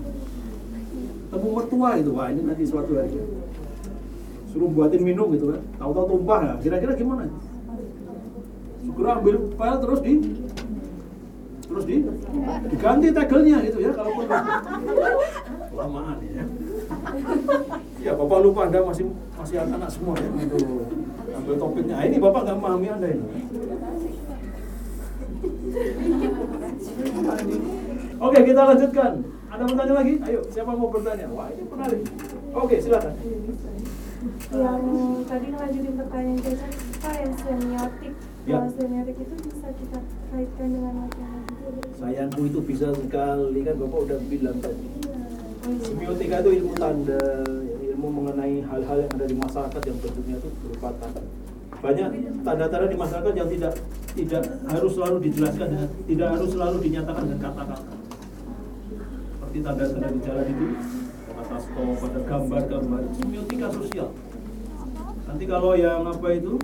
Temu 1.31 1.49
mertua 1.53 1.91
itu, 1.99 2.11
wah 2.15 2.31
ini 2.31 2.43
nanti 2.47 2.65
suatu 2.65 2.95
hari. 2.95 3.19
Suruh 4.51 4.67
buatin 4.67 5.07
minum 5.07 5.31
gitu 5.31 5.55
kan, 5.55 5.63
tahu-tahu 5.79 6.19
tumpah 6.19 6.39
ya. 6.43 6.55
Kira-kira 6.59 6.93
gimana? 6.99 7.31
Segera 8.83 9.11
ambil 9.23 9.37
file 9.55 9.79
terus 9.79 10.01
di 10.03 10.15
terus 11.71 11.85
di 11.87 12.03
diganti 12.67 13.15
tegelnya 13.15 13.63
gitu 13.63 13.79
ya 13.79 13.95
kalau 13.95 14.11
perlu. 14.19 14.35
Lamaan 15.71 16.19
ya. 16.27 16.45
Ya 18.03 18.13
bapak 18.19 18.39
lupa 18.43 18.67
anda 18.67 18.83
masih 18.83 19.07
masih 19.39 19.63
anak-anak 19.63 19.91
semua 19.95 20.19
ya 20.19 20.27
untuk 20.35 20.91
ambil 21.31 21.55
topiknya. 21.55 22.03
Ini 22.11 22.19
bapak 22.19 22.41
nggak 22.43 22.57
memahami 22.59 22.89
anda 22.91 23.07
ini. 23.07 23.27
Oke 28.19 28.39
kita 28.43 28.63
lanjutkan. 28.67 29.13
Ada 29.51 29.63
pertanyaan 29.67 29.99
lagi? 30.03 30.15
Ayo 30.27 30.41
siapa 30.51 30.75
mau 30.75 30.91
bertanya? 30.91 31.31
Wah 31.31 31.47
ini 31.55 31.63
menarik. 31.71 32.03
Oke 32.51 32.83
silakan. 32.83 33.15
Yang 34.53 34.83
tadi 35.25 35.47
ngelanjutin 35.49 35.95
pertanyaan 35.97 36.39
Jason 36.45 36.73
Pak 37.01 37.15
yang 37.17 37.35
semiotik 37.41 38.15
Ya. 38.49 38.57
kalau 38.57 38.73
semiotik 38.73 39.17
itu 39.21 39.35
bisa 39.37 39.69
kita 39.77 39.99
kaitkan 40.33 40.69
dengan 40.73 40.95
wacana 41.05 41.39
Sayangku 42.01 42.41
itu 42.49 42.61
bisa 42.65 42.89
sekali 42.97 43.61
kan 43.61 43.75
bapak 43.77 43.99
udah 44.09 44.19
bilang 44.33 44.57
tadi. 44.65 44.87
Iya. 45.05 45.21
Semiotika 45.85 46.37
itu 46.41 46.51
ilmu 46.65 46.73
tanda, 46.81 47.21
ilmu 47.85 48.09
mengenai 48.09 48.65
hal-hal 48.65 48.97
yang 49.05 49.13
ada 49.13 49.27
di 49.29 49.37
masyarakat 49.37 49.83
yang 49.85 49.99
bentuknya 50.01 50.37
itu 50.41 50.49
berupa 50.65 50.89
tanda. 50.99 51.23
Banyak 51.85 52.09
tanda-tanda 52.41 52.87
di 52.89 52.97
masyarakat 52.97 53.33
yang 53.37 53.49
tidak 53.53 53.73
tidak 54.17 54.43
harus 54.73 54.93
selalu 54.97 55.17
dijelaskan 55.29 55.67
dengan 55.69 55.89
tidak 56.09 56.29
harus 56.33 56.49
selalu 56.51 56.77
dinyatakan 56.81 57.23
dengan 57.29 57.41
kata-kata. 57.45 57.93
Seperti 59.37 59.59
tanda-tanda 59.61 60.09
di 60.09 60.21
jalan 60.25 60.47
itu, 60.49 60.67
stop, 61.59 61.89
pada 61.99 62.21
gambar-gambar, 62.23 63.03
semiotika 63.19 63.69
sosial. 63.75 64.09
Nanti 65.27 65.45
kalau 65.49 65.75
yang 65.75 66.07
apa 66.07 66.29
itu? 66.37 66.55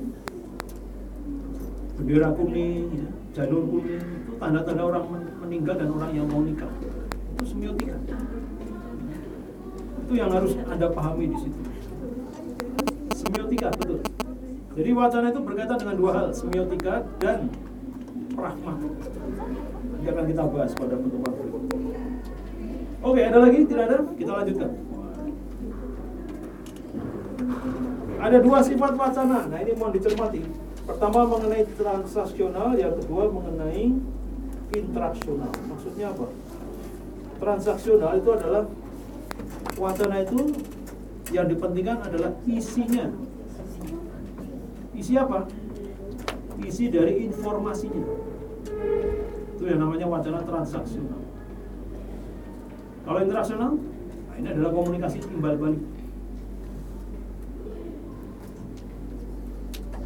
Bendera 1.96 2.28
kuning, 2.36 2.92
ya, 2.92 3.08
janur 3.32 3.64
kuning 3.66 4.04
itu 4.04 4.32
tanda-tanda 4.36 4.82
orang 4.84 5.04
men- 5.08 5.32
meninggal 5.40 5.74
dan 5.80 5.88
orang 5.90 6.10
yang 6.12 6.26
mau 6.28 6.44
nikah. 6.44 6.70
Itu 7.34 7.44
semiotika. 7.48 7.96
Itu 10.06 10.12
yang 10.14 10.30
harus 10.30 10.54
anda 10.68 10.86
pahami 10.92 11.32
di 11.32 11.38
situ. 11.40 11.60
Semiotika 13.16 13.72
betul. 13.74 14.04
Jadi 14.76 14.90
wacana 14.92 15.32
itu 15.32 15.40
berkaitan 15.40 15.78
dengan 15.80 15.96
dua 15.96 16.10
hal 16.12 16.26
semiotika 16.36 17.00
dan 17.16 17.48
pragmatik 18.36 18.92
nanti 20.06 20.06
akan 20.12 20.24
kita 20.28 20.44
bahas 20.52 20.72
pada 20.76 20.94
pertemuan 21.00 21.32
berikutnya 21.32 21.55
oke 23.02 23.20
ada 23.20 23.38
lagi 23.40 23.58
tidak 23.66 23.84
ada 23.90 23.96
kita 24.14 24.32
lanjutkan 24.32 24.70
ada 28.16 28.38
dua 28.40 28.58
sifat 28.64 28.92
wacana 28.96 29.38
nah 29.48 29.58
ini 29.60 29.72
mohon 29.76 29.92
dicermati 29.92 30.40
pertama 30.86 31.20
mengenai 31.26 31.64
transaksional 31.74 32.78
yang 32.78 32.94
kedua 33.02 33.28
mengenai 33.28 33.90
interaksional 34.72 35.52
maksudnya 35.66 36.14
apa 36.14 36.26
transaksional 37.36 38.12
itu 38.16 38.30
adalah 38.32 38.64
wacana 39.76 40.24
itu 40.24 40.56
yang 41.34 41.50
dipentingkan 41.50 41.98
adalah 42.06 42.30
isinya. 42.46 43.10
Isi 44.94 45.18
apa? 45.18 45.44
Isi 46.62 46.88
dari 46.88 47.26
informasinya. 47.26 48.04
Itu 49.58 49.64
yang 49.66 49.82
namanya 49.82 50.06
wacana 50.06 50.40
transaksional. 50.46 51.25
Kalau 53.06 53.22
interaksional, 53.22 53.72
nah 54.26 54.34
ini 54.34 54.48
adalah 54.50 54.70
komunikasi 54.74 55.22
timbal 55.22 55.54
balik. 55.54 55.82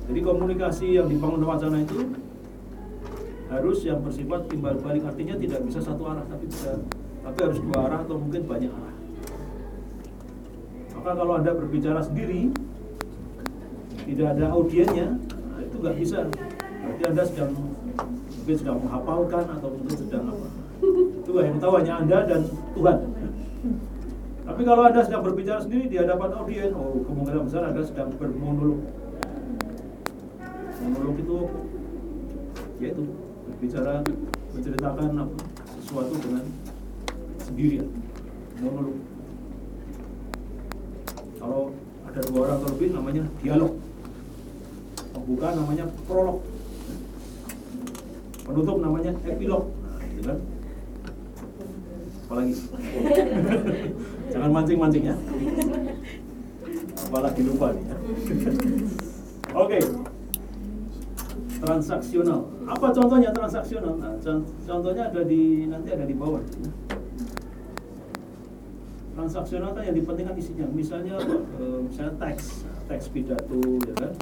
Jadi 0.05 0.21
komunikasi 0.21 0.87
yang 1.01 1.09
dibangun 1.09 1.49
wacana 1.49 1.81
itu 1.81 2.13
harus 3.49 3.79
yang 3.89 4.05
bersifat 4.05 4.47
timbal 4.53 4.77
balik 4.85 5.03
artinya 5.09 5.35
tidak 5.41 5.65
bisa 5.67 5.83
satu 5.83 6.07
arah 6.07 6.23
tapi 6.29 6.47
bisa 6.47 6.79
tapi 7.25 7.39
harus 7.41 7.59
dua 7.59 7.79
arah 7.89 8.01
atau 8.05 8.21
mungkin 8.21 8.45
banyak 8.45 8.69
arah. 8.69 8.97
Maka 11.01 11.11
kalau 11.17 11.33
anda 11.41 11.57
berbicara 11.57 12.05
sendiri 12.05 12.53
tidak 14.05 14.37
ada 14.37 14.53
audiennya, 14.53 15.17
nah 15.25 15.61
itu 15.65 15.77
nggak 15.81 15.97
bisa. 15.97 16.29
Berarti 16.85 17.03
anda 17.09 17.23
sedang 17.25 17.53
mungkin 17.57 18.57
sedang 18.61 18.79
menghafalkan 18.85 19.45
atau 19.57 19.69
mungkin 19.73 19.97
sedang 19.97 20.25
Itu 21.31 21.38
yang 21.47 21.62
tahu 21.62 21.79
hanya 21.79 22.03
anda 22.03 22.27
dan 22.27 22.43
Tuhan. 22.75 22.99
Tapi 24.51 24.66
kalau 24.66 24.83
Anda 24.83 25.07
sedang 25.07 25.23
berbicara 25.23 25.62
sendiri 25.62 25.87
di 25.87 25.95
hadapan 25.95 26.35
audiens, 26.35 26.75
oh 26.75 27.07
kemungkinan 27.07 27.47
besar 27.47 27.71
Anda 27.71 27.87
sedang 27.87 28.11
bermonolog. 28.19 28.83
Monolog 30.83 31.16
itu 31.23 31.38
yaitu 32.83 33.14
berbicara 33.47 34.03
menceritakan 34.51 35.23
apa, 35.23 35.38
sesuatu 35.79 36.19
dengan 36.19 36.43
sendirian. 37.47 37.87
Monolog. 38.59 38.99
Kalau 41.38 41.71
ada 42.11 42.21
dua 42.27 42.38
orang 42.43 42.57
atau 42.59 42.69
lebih 42.75 42.88
namanya 42.90 43.23
dialog. 43.38 43.79
Pembuka 45.14 45.47
namanya 45.55 45.85
prolog. 46.11 46.43
Penutup 48.43 48.83
namanya 48.83 49.14
epilog. 49.31 49.71
Nah, 49.79 50.03
gitu 50.11 50.27
kan? 50.27 50.38
Apalagi? 52.31 52.55
Jangan 54.31 54.51
mancing-mancing 54.55 55.03
ya. 55.11 55.16
Apalagi 57.11 57.43
lupa 57.43 57.75
nih 57.75 57.83
ya. 57.90 57.97
Oke. 59.59 59.79
Transaksional. 61.59 62.47
Apa 62.71 62.95
contohnya 62.95 63.35
transaksional? 63.35 63.99
Nah, 63.99 64.14
con- 64.23 64.47
contohnya 64.62 65.11
ada 65.11 65.27
di 65.27 65.66
nanti 65.66 65.90
ada 65.90 66.07
di 66.07 66.14
bawah. 66.14 66.38
Transaksional 69.19 69.75
kan 69.75 69.83
yang 69.90 69.99
dipentingkan 69.99 70.38
isinya. 70.38 70.71
Misalnya? 70.71 71.19
Eh, 71.59 71.79
misalnya 71.83 72.14
teks, 72.14 72.62
teks 72.87 73.11
pidato 73.11 73.59
ya 73.90 73.95
kan. 73.99 74.14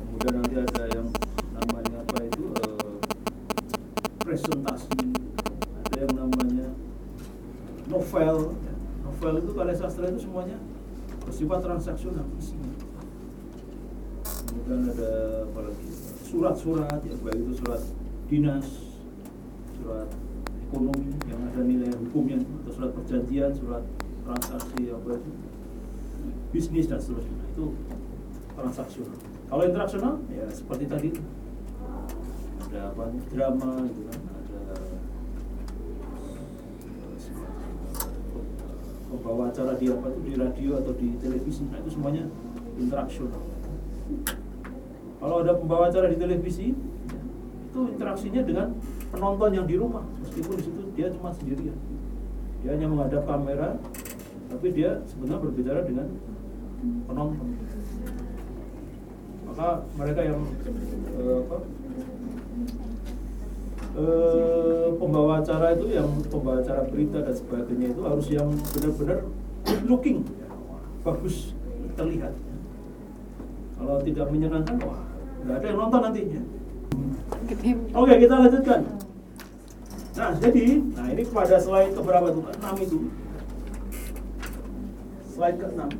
Kemudian 0.00 0.40
nanti 0.40 0.56
ada 0.56 0.82
yang 0.88 1.06
namanya 1.52 2.00
apa 2.00 2.16
itu 2.24 2.44
eh, 2.64 2.96
presentasi. 4.24 5.04
Ada 5.92 5.96
yang 6.00 6.14
namanya 6.16 6.68
novel. 7.86 8.36
ya. 8.50 8.74
Novel 9.06 9.34
itu 9.38 9.45
karya 9.56 9.72
sastra 9.72 10.12
itu 10.12 10.28
semuanya 10.28 10.60
bersifat 11.24 11.64
transaksional 11.64 12.28
isinya. 12.36 12.76
Kemudian 14.46 14.92
ada 14.92 15.10
apa 15.48 15.60
lagi? 15.72 15.88
Surat-surat 16.28 17.00
ya 17.00 17.16
baik 17.24 17.40
itu 17.40 17.54
surat 17.64 17.82
dinas, 18.28 18.66
surat 19.80 20.08
ekonomi 20.68 21.16
yang 21.24 21.40
ada 21.48 21.60
nilai 21.64 21.90
hukumnya 21.96 22.44
atau 22.44 22.72
surat 22.74 22.90
perjanjian, 22.92 23.50
surat 23.56 23.82
transaksi 24.26 24.92
apa 24.92 25.08
itu 25.16 25.30
bisnis 26.52 26.86
dan 26.90 27.00
seterusnya 27.00 27.46
itu 27.56 27.72
transaksional. 28.52 29.18
Kalau 29.46 29.62
interaksional 29.62 30.14
ya 30.28 30.46
seperti 30.50 30.84
tadi 30.90 31.08
ada 32.66 32.90
apa 32.90 33.14
drama 33.30 33.86
gitu 33.86 34.02
kan 34.10 34.20
pembawa 39.26 39.50
acara 39.50 39.74
di 39.74 39.90
apa 39.90 40.06
itu 40.06 40.20
di 40.22 40.32
radio 40.38 40.78
atau 40.78 40.94
di 40.94 41.18
televisi 41.18 41.66
nah 41.66 41.82
itu 41.82 41.90
semuanya 41.90 42.30
interaksional. 42.78 43.42
Kalau 45.18 45.36
ada 45.42 45.52
pembawa 45.58 45.90
acara 45.90 46.06
di 46.06 46.14
televisi 46.14 46.70
itu 47.66 47.80
interaksinya 47.90 48.46
dengan 48.46 48.70
penonton 49.10 49.50
yang 49.50 49.66
di 49.66 49.74
rumah. 49.74 50.06
Meskipun 50.22 50.54
di 50.54 50.62
situ 50.62 50.80
dia 50.94 51.10
cuma 51.10 51.34
sendirian. 51.34 51.74
Dia 52.62 52.78
hanya 52.78 52.86
menghadap 52.86 53.26
kamera 53.26 53.74
tapi 54.46 54.66
dia 54.70 55.02
sebenarnya 55.10 55.42
berbicara 55.42 55.80
dengan 55.82 56.06
penonton. 57.10 57.50
Maka 59.50 59.82
mereka 59.98 60.20
yang 60.22 60.38
eh, 61.18 61.36
apa, 61.42 61.58
eh, 63.96 64.88
pembawa 65.00 65.40
acara 65.40 65.72
itu 65.72 65.86
yang 65.92 66.08
pembawa 66.28 66.60
acara 66.60 66.84
berita 66.86 67.24
dan 67.24 67.34
sebagainya 67.34 67.96
itu 67.96 68.02
harus 68.04 68.26
yang 68.28 68.48
benar-benar 68.76 69.18
good 69.64 69.82
looking. 69.88 70.18
Bagus 71.02 71.56
terlihat. 71.96 72.32
Kalau 73.76 73.96
tidak 74.04 74.26
menyenangkan 74.32 74.76
wah 74.84 75.00
nggak 75.46 75.56
ada 75.62 75.66
yang 75.66 75.78
nonton 75.80 76.00
nantinya. 76.04 76.42
Oke 77.96 78.12
kita 78.20 78.34
lanjutkan. 78.36 78.80
Nah 80.16 80.30
jadi 80.40 80.64
nah 80.96 81.06
ini 81.12 81.22
pada 81.28 81.56
slide 81.56 81.92
keberapa 81.96 82.26
itu 82.32 82.40
enam 82.44 82.76
itu. 82.80 82.98
Slide 85.36 85.58
ke 85.60 85.66
enam 85.72 85.90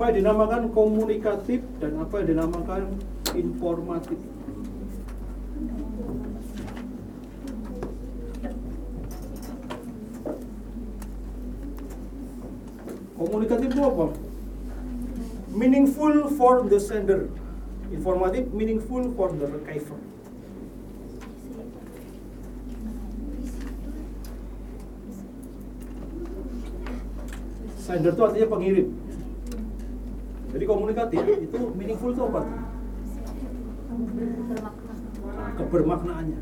apa 0.00 0.16
yang 0.16 0.24
dinamakan 0.24 0.62
komunikatif 0.72 1.60
dan 1.76 1.92
apa 2.00 2.24
yang 2.24 2.28
dinamakan 2.32 2.82
informatif 3.36 4.16
Komunikatif 13.20 13.68
itu 13.68 13.84
apa? 13.84 14.16
Meaningful 15.52 16.32
for 16.40 16.64
the 16.64 16.80
sender. 16.80 17.28
Informatif, 17.92 18.48
meaningful 18.56 19.12
for 19.12 19.28
the 19.36 19.44
receiver. 19.44 20.00
Sender 27.76 28.16
itu 28.16 28.22
artinya 28.24 28.48
pengirim. 28.48 28.88
Jadi 30.56 30.64
komunikatif 30.64 31.20
itu 31.44 31.60
meaningful 31.76 32.16
itu 32.16 32.24
apa? 32.24 32.40
bermakna 34.00 34.72
kebermaknaannya. 35.60 36.40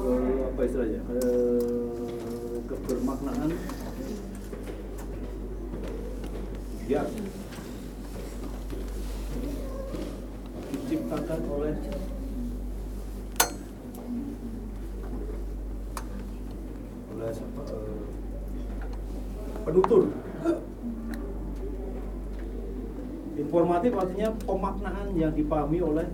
Eh, 0.00 0.36
apa 0.48 0.60
istilahnya? 0.64 1.00
Eh, 1.12 2.56
kebermaknaan 2.64 3.52
ya 6.88 7.04
diciptakan 10.72 11.40
oleh 11.52 11.74
oleh 17.12 17.28
siapa? 17.36 17.62
Eh, 17.68 18.04
penutur 19.68 20.02
informatif 23.36 23.92
artinya 24.00 24.28
pemaknaan 24.48 25.08
yang 25.12 25.32
dipahami 25.36 25.78
oleh 25.84 26.08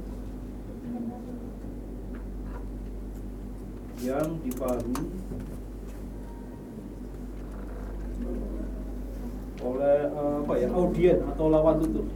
yang 4.07 4.39
dipahami 4.47 4.95
oleh 9.67 9.99
eh, 10.07 10.37
apa 10.47 10.55
ya 10.63 10.69
audien 10.71 11.19
atau 11.35 11.51
lawan 11.51 11.83
tutur 11.83 12.07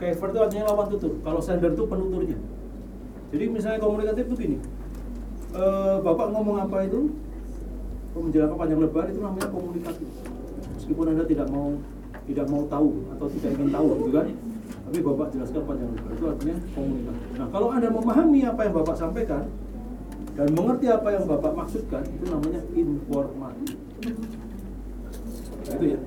Receiver 0.00 0.32
itu 0.32 0.40
artinya 0.40 0.64
lawan 0.72 0.86
tutur 0.88 1.12
kalau 1.20 1.40
sender 1.44 1.76
itu 1.76 1.84
penuturnya. 1.84 2.38
Jadi 3.30 3.44
misalnya 3.52 3.80
komunikatif 3.84 4.26
itu 4.26 4.36
gini 4.36 4.56
eh, 5.54 5.96
bapak 6.02 6.28
ngomong 6.34 6.56
apa 6.66 6.84
itu 6.84 7.14
menjelaskan 8.16 8.58
panjang 8.58 8.80
lebar 8.82 9.04
itu 9.06 9.20
namanya 9.22 9.48
komunikatif 9.48 10.08
meskipun 10.76 11.14
anda 11.14 11.24
tidak 11.24 11.46
mau 11.46 11.78
tidak 12.26 12.46
mau 12.50 12.62
tahu 12.66 12.90
atau 13.16 13.26
tidak 13.38 13.50
ingin 13.54 13.70
tahu 13.70 13.88
gitu 14.02 14.10
kan 14.10 14.26
tapi 14.90 15.06
bapak 15.06 15.30
jelaskan 15.30 15.62
panjang 15.70 15.90
lebar 15.94 16.10
itu 16.18 16.24
artinya 16.26 16.56
komunikasi 16.74 17.22
nah 17.38 17.46
kalau 17.54 17.68
anda 17.70 17.88
memahami 17.94 18.40
apa 18.42 18.60
yang 18.66 18.74
bapak 18.74 18.96
sampaikan 18.98 19.46
dan 20.34 20.48
mengerti 20.50 20.86
apa 20.90 21.08
yang 21.14 21.24
bapak 21.30 21.52
maksudkan 21.54 22.02
itu 22.10 22.24
namanya 22.26 22.58
informatif 22.74 23.78
itu 25.70 25.86
ya. 25.94 26.00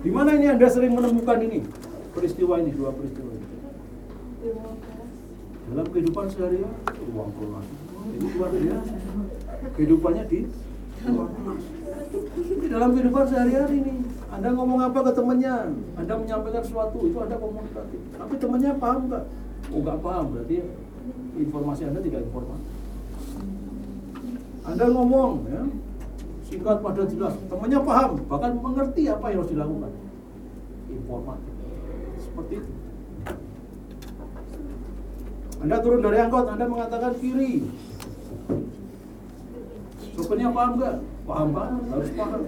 Di 0.00 0.10
mana 0.10 0.30
ini 0.32 0.46
anda 0.48 0.66
sering 0.72 0.96
menemukan 0.96 1.38
ini? 1.44 1.60
Peristiwa 2.16 2.56
ini 2.56 2.72
dua 2.72 2.90
peristiwa 2.96 3.36
ini. 3.36 3.48
Dalam 5.68 5.86
kehidupan 5.92 6.26
sehari-hari 6.32 7.04
uang 7.12 7.30
kelas 7.36 7.66
itu 8.16 8.26
luar 8.32 8.50
biasa. 8.56 8.96
Kehidupannya 9.76 10.24
di 10.24 10.40
Di 12.64 12.66
dalam 12.72 12.96
kehidupan 12.96 13.24
sehari-hari 13.28 13.76
nih 13.84 14.11
anda 14.32 14.48
ngomong 14.48 14.80
apa 14.80 14.98
ke 15.04 15.12
temannya? 15.12 15.76
Anda 15.92 16.14
menyampaikan 16.16 16.64
sesuatu 16.64 17.04
itu 17.04 17.20
ada 17.20 17.36
komunikatif 17.36 18.00
tapi 18.16 18.34
temannya 18.40 18.72
paham 18.80 19.00
nggak? 19.12 19.24
Oh 19.68 19.80
nggak 19.84 19.98
paham 20.00 20.24
berarti 20.32 20.56
informasi 21.36 21.82
anda 21.84 22.00
tidak 22.00 22.24
informatif. 22.24 22.72
Anda 24.64 24.84
ngomong 24.88 25.32
ya. 25.52 25.62
Singkat 26.48 26.80
padat 26.80 27.08
jelas. 27.12 27.36
Temannya 27.52 27.80
paham 27.84 28.10
bahkan 28.24 28.52
mengerti 28.56 29.02
apa 29.12 29.26
yang 29.28 29.44
harus 29.44 29.52
dilakukan. 29.52 29.92
Informatif. 30.88 31.52
Seperti 32.24 32.54
itu. 32.56 32.72
Anda 35.62 35.76
turun 35.78 36.00
dari 36.02 36.18
angkot, 36.18 36.48
Anda 36.48 36.64
mengatakan 36.66 37.12
kiri. 37.20 37.68
Supirnya 40.16 40.48
paham 40.50 40.72
nggak? 40.80 40.96
Paham 41.22 41.48
banget, 41.54 41.82
harus 41.92 42.10
paham. 42.16 42.42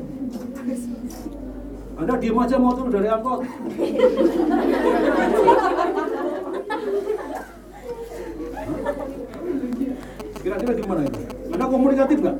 Anda 1.95 2.14
diem 2.18 2.38
aja 2.38 2.57
mau 2.59 2.74
turun 2.74 2.90
dari 2.90 3.07
angkot. 3.07 3.40
Kira-kira 10.42 10.72
gimana 10.76 11.01
itu? 11.07 11.20
Anda 11.55 11.66
komunikatif 11.70 12.18
nggak? 12.18 12.36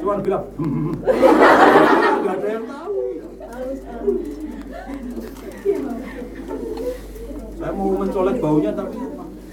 Cuman 0.00 0.22
bilang, 0.22 0.44
ada 2.22 2.46
yang 2.46 2.64
tahu. 2.70 2.94
Saya 7.56 7.72
mau 7.74 7.90
mencolek 7.98 8.36
baunya 8.38 8.70
tapi 8.70 8.96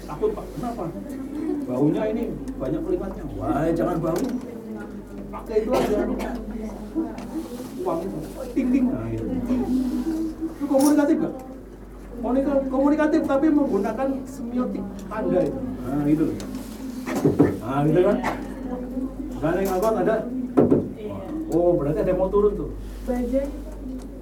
takut 0.06 0.30
pak. 0.30 0.44
Kenapa? 0.54 0.84
Baunya 1.66 2.02
ini 2.14 2.22
banyak 2.54 2.80
kelimatnya. 2.86 3.24
Wah, 3.34 3.66
jangan 3.74 3.96
bau. 3.98 4.22
Pakai 5.34 5.56
itu 5.66 5.70
aja. 5.74 5.98
Uang 7.84 7.98
itu. 8.00 8.18
Ting 8.56 8.68
ting. 8.72 8.84
Nah, 8.88 9.06
itu. 9.12 9.24
Itu 10.56 10.64
komunikatif? 10.64 11.16
Komunika- 12.24 12.64
Komunikatif 12.72 13.20
tapi 13.28 13.46
menggunakan 13.52 14.08
semiotik 14.24 14.80
tanda 15.06 15.40
itu. 15.44 15.60
Nah, 15.84 16.04
itu. 16.08 16.24
loh. 16.24 16.36
Nah, 17.60 17.80
gitu 17.84 18.00
kan? 18.00 18.16
Misalnya 19.28 19.60
yang 19.60 19.74
angkot 19.76 19.94
ada. 20.00 20.16
Oh, 21.52 21.70
berarti 21.76 21.98
ada 22.00 22.10
yang 22.10 22.18
mau 22.18 22.32
turun 22.32 22.52
tuh. 22.56 22.70
Bajai. 23.04 23.46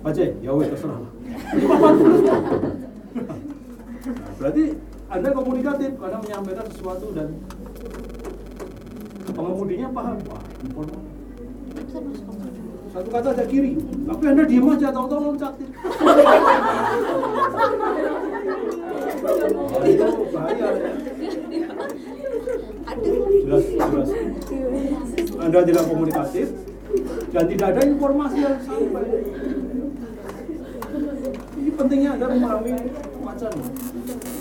Bajai, 0.03 0.29
ya 0.43 0.51
weh 0.51 0.67
terserah 0.67 0.99
lah. 0.99 1.13
Berarti 4.43 4.75
Anda 5.07 5.29
komunikatif 5.31 5.95
karena 5.95 6.19
menyampaikan 6.19 6.67
sesuatu 6.75 7.15
dan 7.15 7.39
pengemudinya 9.31 9.89
paham. 9.95 10.19
Wah, 10.27 10.43
informasi. 10.59 11.07
Satu 12.93 13.09
kata 13.09 13.33
ada 13.33 13.45
kiri, 13.49 13.73
tapi 14.05 14.25
Anda 14.29 14.45
diem 14.45 14.69
aja, 14.69 14.93
bahaya. 20.29 20.69
Jelas, 23.49 23.65
jelas. 23.65 24.09
Anda 25.41 25.59
tidak 25.65 25.85
komunikatif 25.89 26.47
dan 27.33 27.45
tidak 27.49 27.67
ada 27.73 27.81
informasi 27.89 28.39
yang 28.45 28.61
sampai. 28.61 29.05
Ini 31.57 31.71
pentingnya 31.73 32.11
Anda 32.21 32.27
memahami 32.29 32.71
wacana. 33.25 33.65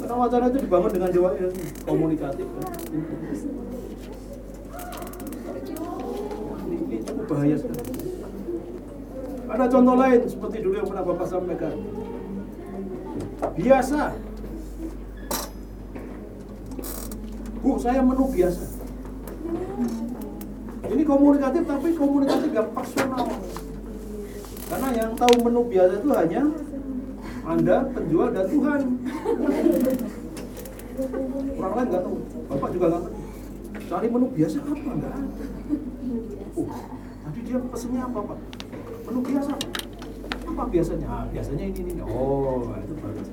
Karena 0.03 0.15
wacana 0.27 0.45
itu 0.51 0.59
dibangun 0.59 0.91
dengan 0.91 1.09
jawa 1.15 1.29
yang 1.39 1.55
komunikatif. 1.87 2.47
Ini, 6.67 6.75
ini 6.83 6.97
cukup 6.99 7.25
bahaya 7.31 7.55
sekali. 7.55 7.90
Ada 9.51 9.67
contoh 9.67 9.95
lain 9.99 10.21
seperti 10.31 10.57
dulu 10.63 10.75
yang 10.79 10.87
pernah 10.87 11.03
Bapak 11.03 11.27
sampaikan. 11.27 11.75
Biasa. 13.51 14.15
Bu, 17.59 17.75
saya 17.75 17.99
menu 17.99 18.31
biasa. 18.31 18.63
Ini 20.87 21.03
komunikatif 21.03 21.63
tapi 21.67 21.91
komunikatif 21.99 22.51
yang 22.55 22.71
personal. 22.71 23.27
Karena 24.71 24.87
yang 24.95 25.11
tahu 25.19 25.35
menu 25.43 25.61
biasa 25.67 25.93
itu 25.99 26.09
hanya 26.15 26.41
Anda, 27.43 27.77
penjual 27.91 28.31
dan 28.31 28.45
Tuhan. 28.47 28.81
Orang 31.59 31.73
lain 31.75 31.87
nggak 31.91 32.03
tahu. 32.07 32.17
Bapak 32.55 32.69
juga 32.71 32.85
nggak 32.87 33.03
tahu. 33.03 33.15
Cari 33.91 34.07
menu 34.07 34.27
biasa 34.31 34.57
apa 34.63 34.89
nggak 34.95 35.11
ada. 35.11 35.27
Oh, 36.55 36.67
tadi 37.27 37.39
dia 37.43 37.59
pesennya 37.67 38.07
apa 38.07 38.19
Pak? 38.31 38.60
Menu 39.11 39.27
biasa. 39.27 39.51
Apa 40.47 40.63
biasanya? 40.71 41.07
Ah, 41.11 41.23
biasanya 41.27 41.63
ini 41.67 41.79
ini. 41.83 41.99
Oh, 41.99 42.63
itu 42.79 42.95
bagus. 42.95 43.27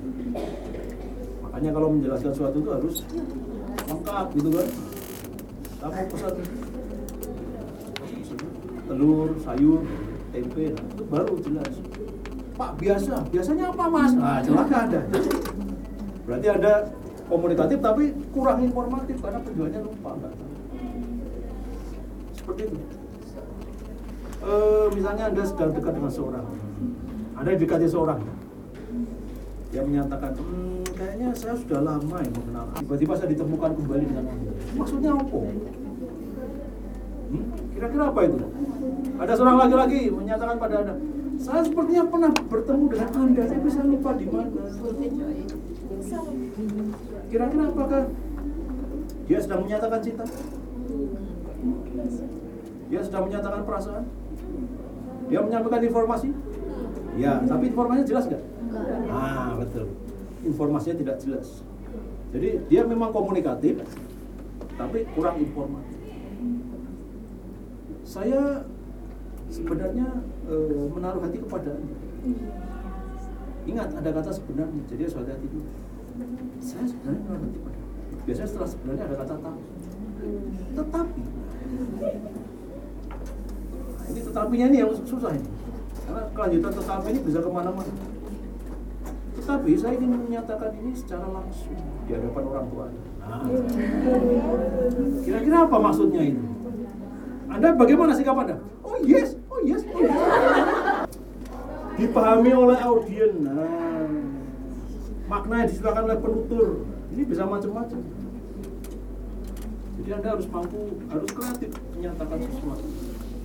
Makanya 1.39 1.69
kalau 1.71 1.87
menjelaskan 1.95 2.31
sesuatu 2.35 2.59
itu 2.59 2.67
harus 2.75 2.95
lengkap 3.87 4.27
gitu 4.35 4.49
kan. 4.59 4.67
Kamu 5.79 6.03
pesan 6.11 6.35
telur, 8.91 9.29
sayur, 9.39 9.79
tempe, 10.35 10.65
nah, 10.75 10.83
itu 10.83 11.03
baru 11.07 11.33
jelas. 11.47 11.73
Pak 12.59 12.71
biasa, 12.75 13.15
biasanya 13.31 13.71
apa 13.71 13.85
mas? 13.87 14.11
Nah 14.19 14.43
celaka 14.43 14.77
ada. 14.83 14.99
Berarti 16.27 16.47
ada 16.51 16.73
komunikatif 17.31 17.79
tapi 17.79 18.11
kurang 18.35 18.59
informatif 18.67 19.15
karena 19.23 19.39
penjualnya 19.39 19.79
lupa 19.79 20.11
nggak. 20.19 20.33
Seperti 22.35 22.61
itu. 22.67 22.98
Eh, 24.39 24.87
misalnya 24.95 25.27
anda 25.27 25.43
sedang 25.43 25.75
dekat 25.75 25.99
dengan 25.99 26.07
seorang, 26.07 26.47
anda 27.35 27.59
dekati 27.59 27.91
seorang, 27.91 28.23
dia 29.67 29.83
menyatakan, 29.83 30.31
hmm, 30.31 30.87
kayaknya 30.95 31.35
saya 31.35 31.59
sudah 31.59 31.83
lama 31.83 32.23
ya 32.23 32.31
mengenal. 32.31 32.71
Tiba-tiba 32.79 33.13
saya 33.19 33.35
ditemukan 33.35 33.71
kembali 33.75 34.05
dengan 34.07 34.25
anda. 34.31 34.51
Maksudnya 34.79 35.11
apa? 35.11 35.39
Hmm? 37.29 37.45
Kira-kira 37.75 38.03
apa 38.07 38.19
itu? 38.31 38.37
Ada 39.19 39.33
seorang 39.35 39.57
laki-laki 39.59 39.99
menyatakan 40.07 40.55
pada 40.55 40.75
anda, 40.87 40.95
saya 41.35 41.61
sepertinya 41.67 42.03
pernah 42.07 42.31
bertemu 42.31 42.83
dengan 42.87 43.09
anda, 43.11 43.43
tapi 43.43 43.67
saya 43.67 43.85
lupa 43.91 44.11
di 44.15 44.25
mana. 44.31 44.61
Kira-kira 47.27 47.63
apakah 47.67 48.01
dia 49.27 49.39
sedang 49.43 49.67
menyatakan 49.67 49.99
cinta? 49.99 50.23
Dia 52.87 53.01
sedang 53.03 53.23
menyatakan 53.27 53.67
perasaan? 53.67 54.18
Dia 55.29 55.39
menyampaikan 55.45 55.81
informasi? 55.85 56.29
Ya, 57.17 57.37
tapi 57.45 57.69
informasinya 57.69 58.07
jelas 58.07 58.25
nggak? 58.25 58.43
Ah, 59.13 59.53
betul. 59.61 59.85
Informasinya 60.41 60.95
tidak 60.97 61.15
jelas. 61.21 61.61
Jadi 62.33 62.49
dia 62.69 62.81
memang 62.85 63.13
komunikatif, 63.13 63.81
tapi 64.77 65.05
kurang 65.13 65.37
informasi. 65.37 65.97
Saya 68.05 68.65
sebenarnya 69.53 70.07
eh, 70.49 70.85
menaruh 70.89 71.21
hati 71.21 71.37
kepada 71.41 71.77
Anda. 71.77 71.97
Ingat 73.69 73.89
ada 74.01 74.09
kata 74.09 74.31
sebenarnya, 74.33 74.81
jadi 74.89 75.01
harus 75.05 75.17
hati-hati 75.17 75.47
dulu. 75.49 75.69
Saya 76.61 76.85
sebenarnya 76.89 77.21
menaruh 77.25 77.43
hati 77.49 77.59
pada 77.61 77.77
Anda. 77.77 77.97
Biasanya 78.25 78.49
setelah 78.49 78.69
sebenarnya 78.69 79.03
ada 79.09 79.15
kata 79.17 79.33
tapi. 79.41 79.63
Tetapi 80.73 81.23
Nah, 81.69 82.13
ini 84.09 84.19
tetapinya 84.25 84.65
ini 84.73 84.77
yang 84.81 84.91
susah 85.05 85.31
ini. 85.37 85.49
Karena 86.05 86.21
kelanjutan 86.33 86.73
tetapi 86.73 87.07
ini 87.13 87.19
bisa 87.21 87.39
ke 87.41 87.49
mana-mana. 87.49 87.93
Tetapi 89.37 89.71
saya 89.77 89.93
ingin 89.97 90.25
menyatakan 90.25 90.73
ini 90.77 90.91
secara 90.97 91.25
langsung 91.29 91.77
di 92.05 92.11
hadapan 92.13 92.43
orang 92.49 92.65
tua. 92.73 92.85
Nah, 93.21 93.45
kira-kira 95.21 95.57
apa 95.69 95.77
maksudnya 95.77 96.21
ini? 96.25 96.43
Anda 97.49 97.73
bagaimana 97.73 98.13
sikap 98.17 98.37
Anda? 98.37 98.61
Oh 98.85 98.97
yes, 99.01 99.37
oh 99.49 99.61
yes, 99.65 99.81
oh 99.89 100.01
yes. 100.01 100.17
Dipahami 101.97 102.51
oleh 102.53 102.77
audien. 102.77 103.31
Nah, 103.41 104.09
makna 105.29 105.65
yang 105.65 105.69
disilakan 105.69 106.03
oleh 106.09 106.19
penutur. 106.21 106.67
Ini 107.09 107.23
bisa 107.25 107.43
macam-macam. 107.45 108.01
Jadi 109.99 110.09
Anda 110.13 110.29
harus 110.37 110.47
mampu, 110.49 110.81
harus 111.09 111.29
kreatif 111.33 111.69
menyatakan 111.97 112.37
sesuatu. 112.37 112.87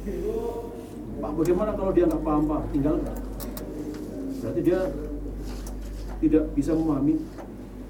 Pak, 0.04 1.32
bagaimana 1.40 1.72
kalau 1.72 1.92
dia 1.96 2.04
nggak 2.04 2.20
paham 2.20 2.44
Pak? 2.44 2.62
Tinggal? 2.76 2.96
Berarti 4.44 4.60
dia 4.60 4.80
tidak 6.20 6.44
bisa 6.52 6.76
memahami 6.76 7.16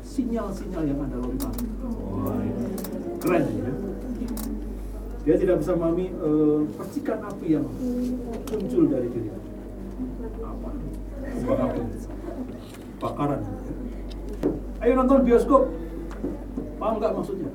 sinyal-sinyal 0.07 0.83
yang 0.87 0.99
lontarkan. 1.03 1.67
Wah, 2.15 2.39
ini 2.39 2.67
keren 3.19 3.45
ya. 3.51 3.73
Dia 5.27 5.35
tidak 5.41 5.57
bisa 5.59 5.75
memahami 5.75 6.07
eh, 6.15 6.61
percikan 6.79 7.19
api 7.27 7.47
yang 7.59 7.67
muncul 8.47 8.85
dari 8.87 9.09
diri. 9.11 9.31
Apa? 10.39 10.69
Api. 11.51 11.81
Bakaran. 13.03 13.41
Ayo 14.87 14.93
nonton 14.95 15.27
bioskop. 15.27 15.67
Paham 16.79 16.95
nggak 17.03 17.13
maksudnya? 17.17 17.51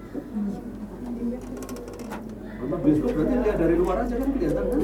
Nonton 2.70 2.86
bioskop 2.86 3.12
berarti 3.18 3.36
lihat 3.42 3.58
dari 3.58 3.76
luar 3.82 3.98
aja 4.06 4.14
kan 4.14 4.30
kelihatan 4.30 4.64
kan? 4.70 4.78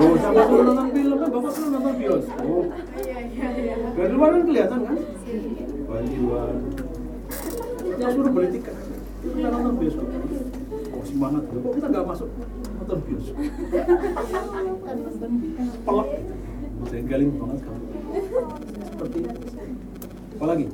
Loh, 0.00 0.16
sama 0.16 0.40
suruh 0.48 0.64
nonton 0.64 0.88
film 0.96 1.16
kan 1.20 1.28
bapak 1.28 1.52
suruh 1.52 1.68
nonton 1.68 1.94
bioskop. 2.00 2.64
Dari 3.92 4.12
luar 4.16 4.30
kan 4.32 4.42
kelihatan 4.48 4.78
kan? 4.88 4.96
Bantuan. 5.84 6.56
Kita 7.76 8.08
suruh 8.08 8.32
beli 8.32 8.48
tiket. 8.56 8.76
Kita 9.20 9.48
nonton 9.52 9.74
bioskop. 9.76 10.08
Oh 10.96 11.04
semangat 11.04 11.44
loh. 11.52 11.60
Kok 11.60 11.72
kita 11.76 11.86
nggak 11.92 12.06
masuk 12.08 12.28
nonton 12.80 12.98
bioskop? 13.04 13.36
Pelak. 15.84 16.08
Saya 16.88 17.02
galing 17.04 17.30
banget 17.36 17.58
kamu. 17.68 17.84
Seperti 18.88 19.18
itu. 19.28 19.40
Apalagi? 20.40 20.66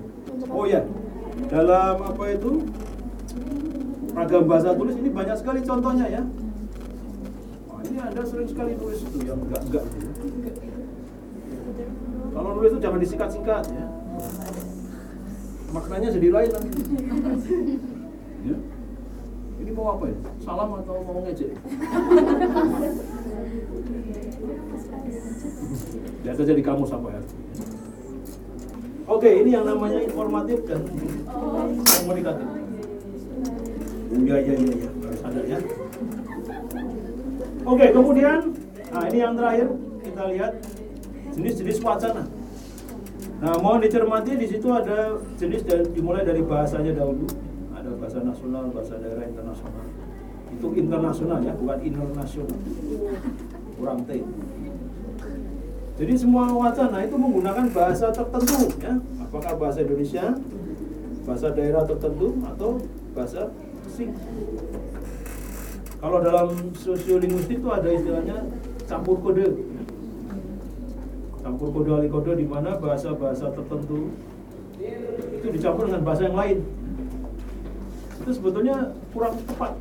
Oh 0.47 0.63
ya, 0.63 0.87
dalam 1.51 1.97
apa 2.07 2.25
itu 2.31 2.63
ragam 4.17 4.49
bahasa 4.49 4.73
tulis 4.73 4.97
ini 4.97 5.13
banyak 5.13 5.37
sekali 5.37 5.61
contohnya 5.61 6.09
ya. 6.09 6.23
Wah, 7.69 7.81
ini 7.85 8.01
anda 8.01 8.25
sering 8.25 8.49
sekali 8.49 8.73
nulis 8.81 9.05
itu 9.05 9.19
yang 9.29 9.37
enggak 9.45 9.61
enggak 9.69 9.85
gitu. 9.93 10.09
Kalau 12.33 12.51
nulis 12.57 12.73
itu 12.73 12.81
jangan 12.81 13.01
disingkat-singkat 13.05 13.65
ya. 13.77 13.87
Maknanya 15.77 16.09
jadi 16.17 16.29
lain 16.33 16.51
nanti. 16.57 16.81
Ya. 18.49 18.57
Ini 19.61 19.71
mau 19.77 20.01
apa 20.01 20.05
ya? 20.09 20.17
Salam 20.41 20.81
atau 20.81 20.97
mau 21.05 21.21
ngejek? 21.21 21.53
Lihat 26.25 26.41
aja 26.41 26.55
di 26.57 26.65
kamus 26.65 26.93
apa 26.97 27.09
ya. 27.13 27.21
Oke, 29.07 29.31
ini 29.45 29.55
yang 29.55 29.69
namanya 29.69 30.01
informatif 30.03 30.65
dan 30.65 30.83
komunikatif. 32.01 32.66
Iya, 34.07 34.37
iya, 34.43 34.55
iya, 34.55 34.73
iya. 34.79 34.91
Harus 35.03 35.23
ada 35.27 35.41
ya. 35.43 35.59
Oke, 37.67 37.87
kemudian, 37.91 38.55
nah 38.95 39.03
ini 39.11 39.19
yang 39.19 39.35
terakhir 39.35 39.69
kita 40.07 40.23
lihat 40.31 40.53
jenis-jenis 41.35 41.79
wacana. 41.83 42.23
Nah, 43.37 43.53
mohon 43.61 43.83
dicermati 43.83 44.39
di 44.39 44.47
situ 44.49 44.71
ada 44.71 45.19
jenis 45.37 45.67
dan 45.67 45.83
dimulai 45.91 46.23
dari 46.23 46.41
bahasanya 46.41 46.95
dahulu. 46.95 47.27
Ada 47.75 47.91
bahasa 47.99 48.19
nasional, 48.23 48.71
bahasa 48.71 48.97
daerah 49.03 49.27
internasional. 49.27 49.85
Itu 50.55 50.67
internasional 50.79 51.39
ya, 51.43 51.53
bukan 51.59 51.79
internasional. 51.83 52.59
Kurang 53.77 54.01
T. 54.07 54.11
Jadi 55.97 56.13
semua 56.15 56.49
wacana 56.53 57.03
itu 57.03 57.17
menggunakan 57.17 57.67
bahasa 57.73 58.13
tertentu 58.13 58.69
ya. 58.79 58.95
Apakah 59.21 59.53
bahasa 59.59 59.83
Indonesia, 59.83 60.39
bahasa 61.27 61.51
daerah 61.51 61.83
tertentu 61.85 62.37
atau 62.47 62.81
bahasa 63.13 63.51
asing. 63.97 64.13
Kalau 65.97 66.21
dalam 66.21 66.53
sosiolinguistik 66.77 67.65
itu 67.65 67.69
ada 67.73 67.89
istilahnya 67.89 68.45
campur 68.85 69.17
kode. 69.25 69.57
Campur 71.41 71.73
kode 71.73 71.91
ali 71.97 72.09
kode 72.13 72.37
di 72.37 72.45
mana 72.45 72.77
bahasa-bahasa 72.77 73.57
tertentu 73.57 74.13
itu 75.41 75.47
dicampur 75.49 75.89
dengan 75.89 76.05
bahasa 76.05 76.29
yang 76.29 76.37
lain. 76.37 76.61
Itu 78.21 78.31
sebetulnya 78.37 78.93
kurang 79.17 79.41
tepat. 79.49 79.73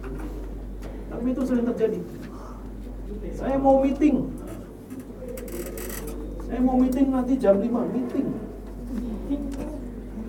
Tapi 1.11 1.28
itu 1.36 1.41
sering 1.43 1.68
terjadi. 1.76 1.99
Saya 3.36 3.59
mau 3.59 3.84
meeting. 3.84 4.32
Saya 6.47 6.59
mau 6.63 6.80
meeting 6.80 7.11
nanti 7.11 7.36
jam 7.36 7.59
5, 7.59 7.68
meeting. 7.91 8.28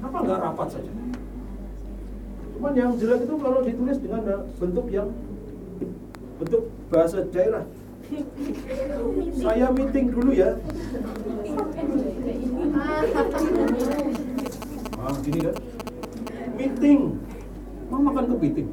Kenapa 0.03 0.18
nggak 0.26 0.39
rapat 0.43 0.68
saja? 0.74 1.06
Cuman 2.57 2.73
yang 2.73 2.97
jelek 2.97 3.29
itu 3.29 3.37
kalau 3.37 3.61
ditulis 3.61 4.01
dengan 4.01 4.49
bentuk 4.57 4.87
yang 4.89 5.13
bentuk 6.41 6.73
bahasa 6.89 7.21
daerah. 7.29 7.69
Saya 9.37 9.69
meeting 9.77 10.09
dulu 10.09 10.33
ya. 10.33 10.57
Ah, 14.97 15.13
gini 15.21 15.41
kan? 15.45 15.57
Meeting. 16.57 17.01
Mau 17.93 18.01
makan 18.01 18.25
kepiting. 18.35 18.69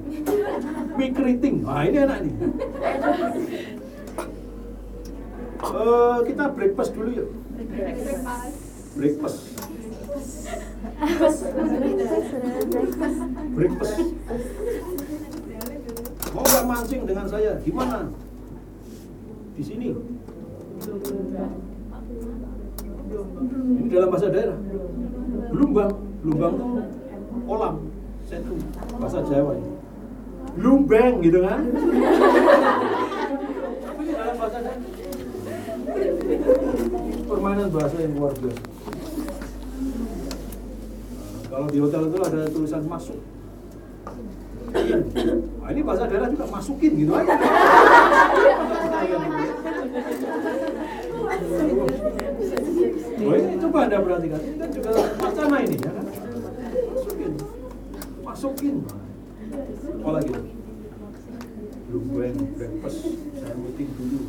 Mikriting. 0.95 1.55
Ah, 1.67 1.83
ini 1.83 1.97
enak 2.07 2.17
nih. 2.23 2.33
Eh, 5.63 6.17
kita 6.31 6.43
breakfast 6.55 6.91
dulu 6.95 7.09
yuk. 7.11 7.29
Breakfast. 7.67 8.55
Breakfast. 8.95 9.52
Mau 16.33 16.43
nggak 16.43 16.65
mancing 16.65 17.01
dengan 17.05 17.25
saya? 17.29 17.61
Gimana? 17.61 18.09
Di 19.53 19.63
sini. 19.63 19.93
Ini 23.53 23.87
dalam 23.93 24.09
bahasa 24.09 24.33
daerah. 24.33 24.57
Lumbang, 25.53 25.93
lumbang 26.25 26.53
tuh 26.57 26.69
kolam, 27.45 27.75
setu, 28.25 28.57
bahasa 28.97 29.21
Jawa 29.29 29.53
ini. 29.53 29.71
Lumbeng 30.57 31.21
gitu 31.21 31.39
kan? 31.45 31.61
Permainan 37.29 37.69
bahasa 37.69 37.97
yang 38.01 38.13
luar 38.17 38.33
biasa. 38.37 38.72
Kalau 41.53 41.69
di 41.69 41.77
hotel 41.77 42.09
itu 42.09 42.17
ada 42.17 42.49
tulisan 42.49 42.81
masuk. 42.89 43.21
Nah, 44.73 45.69
ini 45.69 45.85
bahasa 45.85 46.09
daerah 46.09 46.25
juga 46.33 46.49
masukin 46.49 46.97
gitu 46.97 47.13
aja. 47.13 47.29
Oh, 53.23 53.35
ini 53.37 53.53
coba 53.61 53.77
anda 53.85 54.01
perhatikan, 54.01 54.41
ini 54.41 54.57
kan 54.57 54.69
juga 54.73 54.89
wacana 54.97 55.57
ini 55.61 55.77
ya 55.77 55.91
kan? 55.93 56.05
Masukin, 56.89 57.31
masukin. 58.25 58.75
Apa 60.01 60.09
lagi? 60.09 60.33
Lumbeng, 61.93 62.37
breakfast, 62.57 63.13
saya 63.37 63.53
meeting 63.61 63.93
dulu. 63.93 64.25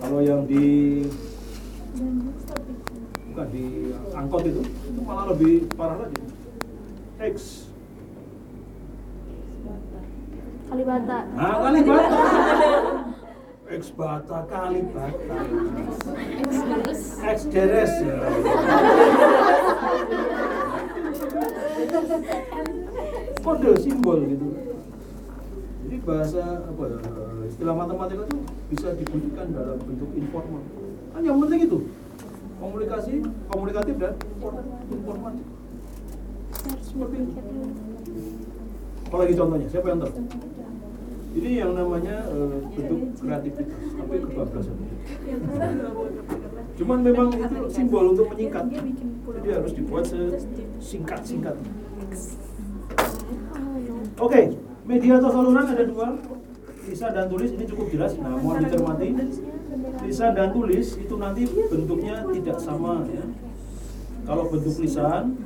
Kalau 0.00 0.20
yang 0.24 0.48
di 0.48 0.64
bukan 3.36 3.52
di 3.52 3.92
angkot 4.16 4.48
itu, 4.48 4.64
itu 4.64 5.00
malah 5.04 5.28
lebih 5.28 5.68
parah 5.76 6.08
lagi. 6.08 6.16
X. 7.20 7.68
Kalibata. 10.72 11.18
Nah, 11.36 11.56
Kalibata. 11.60 12.20
X 13.76 13.82
bata 13.92 14.38
Kalibata. 14.48 15.36
X 17.28 17.38
deres. 17.52 17.92
ya. 18.00 18.16
Kode 23.44 23.70
simbol 23.84 24.18
gitu. 24.32 24.48
Jadi 25.84 25.96
bahasa 26.08 26.40
apa 26.72 26.82
ya, 26.88 26.98
istilah 27.52 27.74
matematika 27.76 28.24
itu 28.32 28.38
bisa 28.72 28.96
dibunyikan 28.96 29.52
dalam 29.52 29.76
bentuk 29.84 30.08
informal. 30.16 30.64
Kan 31.12 31.20
yang 31.20 31.36
penting 31.36 31.68
itu 31.68 31.84
komunikasi, 32.66 33.14
komunikatif 33.46 33.94
dan 34.02 34.12
informatif. 34.90 35.46
Seperti. 36.82 37.18
Apalagi 39.06 39.32
contohnya, 39.38 39.66
siapa 39.70 39.86
yang 39.94 40.00
tahu? 40.02 40.12
Ini 41.36 41.50
yang 41.62 41.72
namanya 41.76 42.16
eh, 42.32 42.58
bentuk 42.74 43.00
kreativitas, 43.22 43.92
tapi 43.92 44.14
kebablasan. 44.24 44.76
Cuman 46.76 46.98
memang 47.04 47.28
itu 47.30 47.56
simbol 47.70 48.04
untuk 48.16 48.26
menyingkat. 48.34 48.64
Jadi 48.66 49.48
harus 49.52 49.72
dibuat 49.76 50.04
sesingkat-singkat. 50.10 51.56
Oke, 54.16 54.40
media 54.88 55.20
atau 55.20 55.30
saluran 55.30 55.66
ada 55.68 55.84
dua, 55.84 56.08
lisan 56.86 57.10
dan 57.12 57.26
tulis 57.26 57.50
ini 57.52 57.64
cukup 57.66 57.86
jelas. 57.90 58.12
Nah, 58.18 58.38
mohon 58.38 58.62
dicermati. 58.62 59.08
Lisan 60.06 60.32
dan 60.38 60.54
tulis 60.54 60.96
itu 60.96 61.14
nanti 61.18 61.42
bentuknya 61.46 62.22
tidak 62.30 62.58
sama 62.62 63.02
ya. 63.10 63.24
Kalau 64.26 64.50
bentuk 64.50 64.74
lisan, 64.82 65.38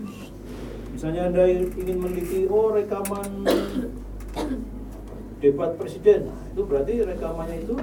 misalnya 0.93 1.29
anda 1.29 1.45
ingin 1.49 1.97
meneliti, 2.01 2.49
oh 2.49 2.73
rekaman 2.73 3.45
debat 5.41 5.73
presiden, 5.81 6.29
nah, 6.29 6.41
itu 6.53 6.61
berarti 6.69 6.93
rekamannya 7.05 7.65
itu 7.65 7.77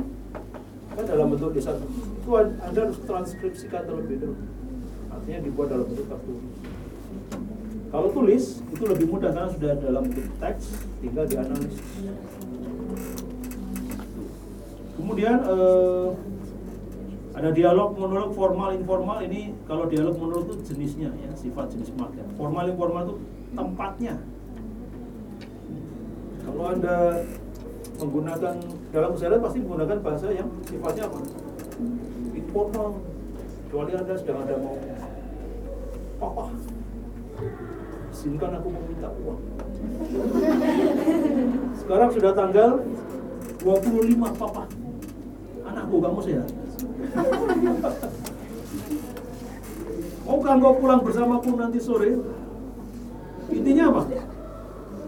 kan 0.93 1.03
dalam 1.05 1.34
bentuk 1.34 1.53
lisan. 1.53 1.82
Itu 2.22 2.30
anda 2.38 2.80
harus 2.89 2.97
transkripsikan 3.05 3.86
terlebih 3.86 4.22
dahulu. 4.22 4.45
Artinya 5.14 5.39
dibuat 5.45 5.68
dalam 5.74 5.86
bentuk 5.89 6.05
tertulis. 6.10 6.53
Kalau 7.88 8.10
tulis 8.12 8.43
itu 8.68 8.84
lebih 8.84 9.08
mudah 9.08 9.32
karena 9.32 9.49
sudah 9.49 9.72
dalam 9.80 10.03
bentuk 10.12 10.28
teks, 10.43 10.66
tinggal 10.99 11.24
dianalisis. 11.24 11.82
Kemudian 15.08 15.39
eh, 15.39 16.08
ada 17.32 17.49
dialog, 17.55 17.95
monolog, 17.95 18.36
formal, 18.36 18.76
informal. 18.76 19.24
Ini 19.24 19.55
kalau 19.64 19.88
dialog, 19.88 20.20
monolog 20.20 20.51
itu 20.51 20.76
jenisnya 20.76 21.16
ya, 21.16 21.32
sifat 21.32 21.72
jenis 21.72 21.95
marga. 21.95 22.28
Formal, 22.36 22.68
informal 22.68 23.08
itu 23.08 23.16
tempatnya. 23.55 24.20
Kalau 26.43 26.64
anda 26.76 27.24
menggunakan 28.03 28.55
dalam 28.91 29.10
keseharian 29.16 29.39
pasti 29.47 29.64
menggunakan 29.64 29.97
bahasa 30.03 30.28
yang 30.28 30.51
sifatnya 30.68 31.08
apa? 31.08 31.20
Informal. 32.36 32.99
Kecuali 33.64 33.91
anda 33.95 34.14
sedang 34.20 34.43
ada 34.43 34.60
mau 34.60 34.76
papa, 36.20 36.51
izinkan 38.12 38.60
aku 38.60 38.68
meminta 38.76 39.08
uang. 39.24 39.39
Sekarang 41.80 42.12
sudah 42.12 42.36
tanggal 42.36 42.84
25 43.64 44.36
papa. 44.36 44.68
Anakku 45.68 45.95
kamu 45.99 46.20
sehat. 46.24 46.47
Maukah 50.28 50.51
engkau 50.59 50.74
pulang 50.80 51.01
bersamaku 51.03 51.49
nanti 51.55 51.80
sore? 51.80 52.20
Intinya 53.47 53.84
apa? 53.95 54.01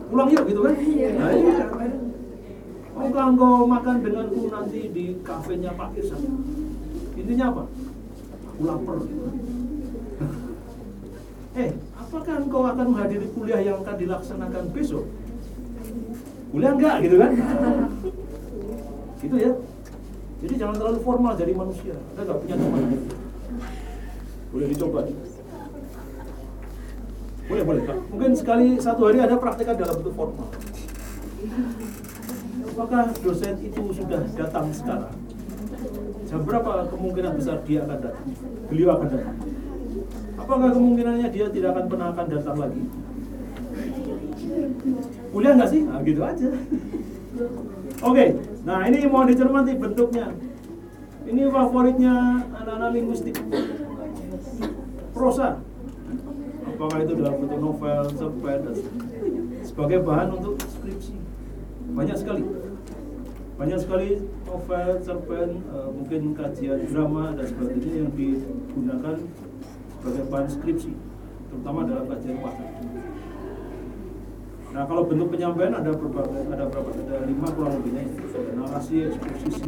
Pulang 0.08 0.28
yuk 0.32 0.44
gitu 0.48 0.60
kan? 0.64 0.76
Nah, 0.80 1.32
iya. 1.36 1.68
Maukah 2.96 3.26
engkau 3.32 3.68
makan 3.68 3.96
denganku 4.04 4.42
nanti 4.48 4.80
di 4.92 5.06
kafenya 5.24 5.72
Pak 5.76 5.96
Irsan? 6.00 6.24
Intinya 7.20 7.46
apa? 7.52 7.64
Aku 8.48 8.62
lapar. 8.64 8.98
eh, 11.60 11.70
apakah 12.00 12.36
engkau 12.40 12.64
akan 12.64 12.86
menghadiri 12.96 13.28
kuliah 13.36 13.60
yang 13.60 13.84
akan 13.84 13.96
dilaksanakan 14.00 14.64
besok? 14.72 15.06
Kuliah 16.52 16.72
enggak 16.76 16.96
gitu 17.04 17.16
kan? 17.20 17.32
gitu 19.20 19.36
ya. 19.36 19.52
Jadi 20.40 20.54
jangan 20.56 20.76
terlalu 20.80 21.00
formal 21.04 21.34
jadi 21.36 21.52
manusia. 21.52 21.96
Anda 22.16 22.22
nggak 22.24 22.40
punya 22.40 22.56
teman. 22.56 22.84
Boleh 24.50 24.68
dicoba. 24.72 25.00
Boleh, 27.50 27.64
boleh. 27.66 27.82
Kak. 27.84 27.98
Mungkin 28.14 28.32
sekali 28.38 28.68
satu 28.78 29.10
hari 29.10 29.20
ada 29.20 29.36
praktekan 29.36 29.76
dalam 29.76 30.00
bentuk 30.00 30.16
formal. 30.16 30.48
Apakah 32.70 33.12
dosen 33.20 33.56
itu 33.60 33.82
sudah 33.92 34.22
datang 34.40 34.72
sekarang? 34.72 35.16
Jam 36.30 36.46
berapa 36.46 36.88
kemungkinan 36.94 37.34
besar 37.36 37.60
dia 37.68 37.84
akan 37.84 38.00
datang? 38.00 38.28
Beliau 38.70 38.96
akan 38.96 39.08
datang. 39.12 39.38
Apakah 40.40 40.70
kemungkinannya 40.72 41.28
dia 41.36 41.46
tidak 41.52 41.70
akan 41.76 41.86
pernah 41.92 42.08
akan 42.16 42.26
datang 42.32 42.56
lagi? 42.56 42.84
Kuliah 45.34 45.54
nggak 45.58 45.70
sih? 45.74 45.82
Nah, 45.84 46.00
gitu 46.06 46.22
aja. 46.24 46.48
Oke, 48.00 48.32
nah 48.64 48.88
ini 48.88 49.04
mau 49.12 49.28
dicermati 49.28 49.76
bentuknya. 49.76 50.32
Ini 51.28 51.52
favoritnya 51.52 52.48
anak-anak 52.48 52.90
linguistik. 52.96 53.36
Prosa. 55.12 55.60
Apakah 56.64 57.04
itu 57.04 57.20
dalam 57.20 57.44
bentuk 57.44 57.60
novel, 57.60 58.08
cerpen, 58.16 58.60
sebagai 59.68 60.00
bahan 60.08 60.32
untuk 60.32 60.56
skripsi. 60.64 61.12
Banyak 61.92 62.16
sekali. 62.16 62.44
Banyak 63.60 63.80
sekali 63.84 64.24
novel, 64.48 64.90
cerpen, 65.04 65.50
eh, 65.60 65.90
mungkin 65.92 66.22
kajian 66.40 66.80
drama 66.88 67.36
dan 67.36 67.52
sebagainya 67.52 68.08
yang 68.08 68.12
digunakan 68.16 69.16
sebagai 70.00 70.24
bahan 70.32 70.48
skripsi, 70.48 70.96
terutama 71.52 71.84
dalam 71.84 72.08
kajian 72.08 72.40
pasar. 72.40 72.79
Nah 74.70 74.86
kalau 74.86 75.02
bentuk 75.10 75.34
penyampaian 75.34 75.74
ada 75.74 75.92
berbagai 75.98 76.46
ada 76.46 76.70
berapa 76.70 76.90
ada 76.94 77.26
lima 77.26 77.48
kurang 77.58 77.82
lebihnya 77.82 78.06
ada 78.06 78.52
narasi, 78.54 79.10
eksposisi, 79.10 79.66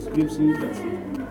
deskripsi 0.00 0.46
dan 0.56 0.70
seterusnya. 0.72 1.21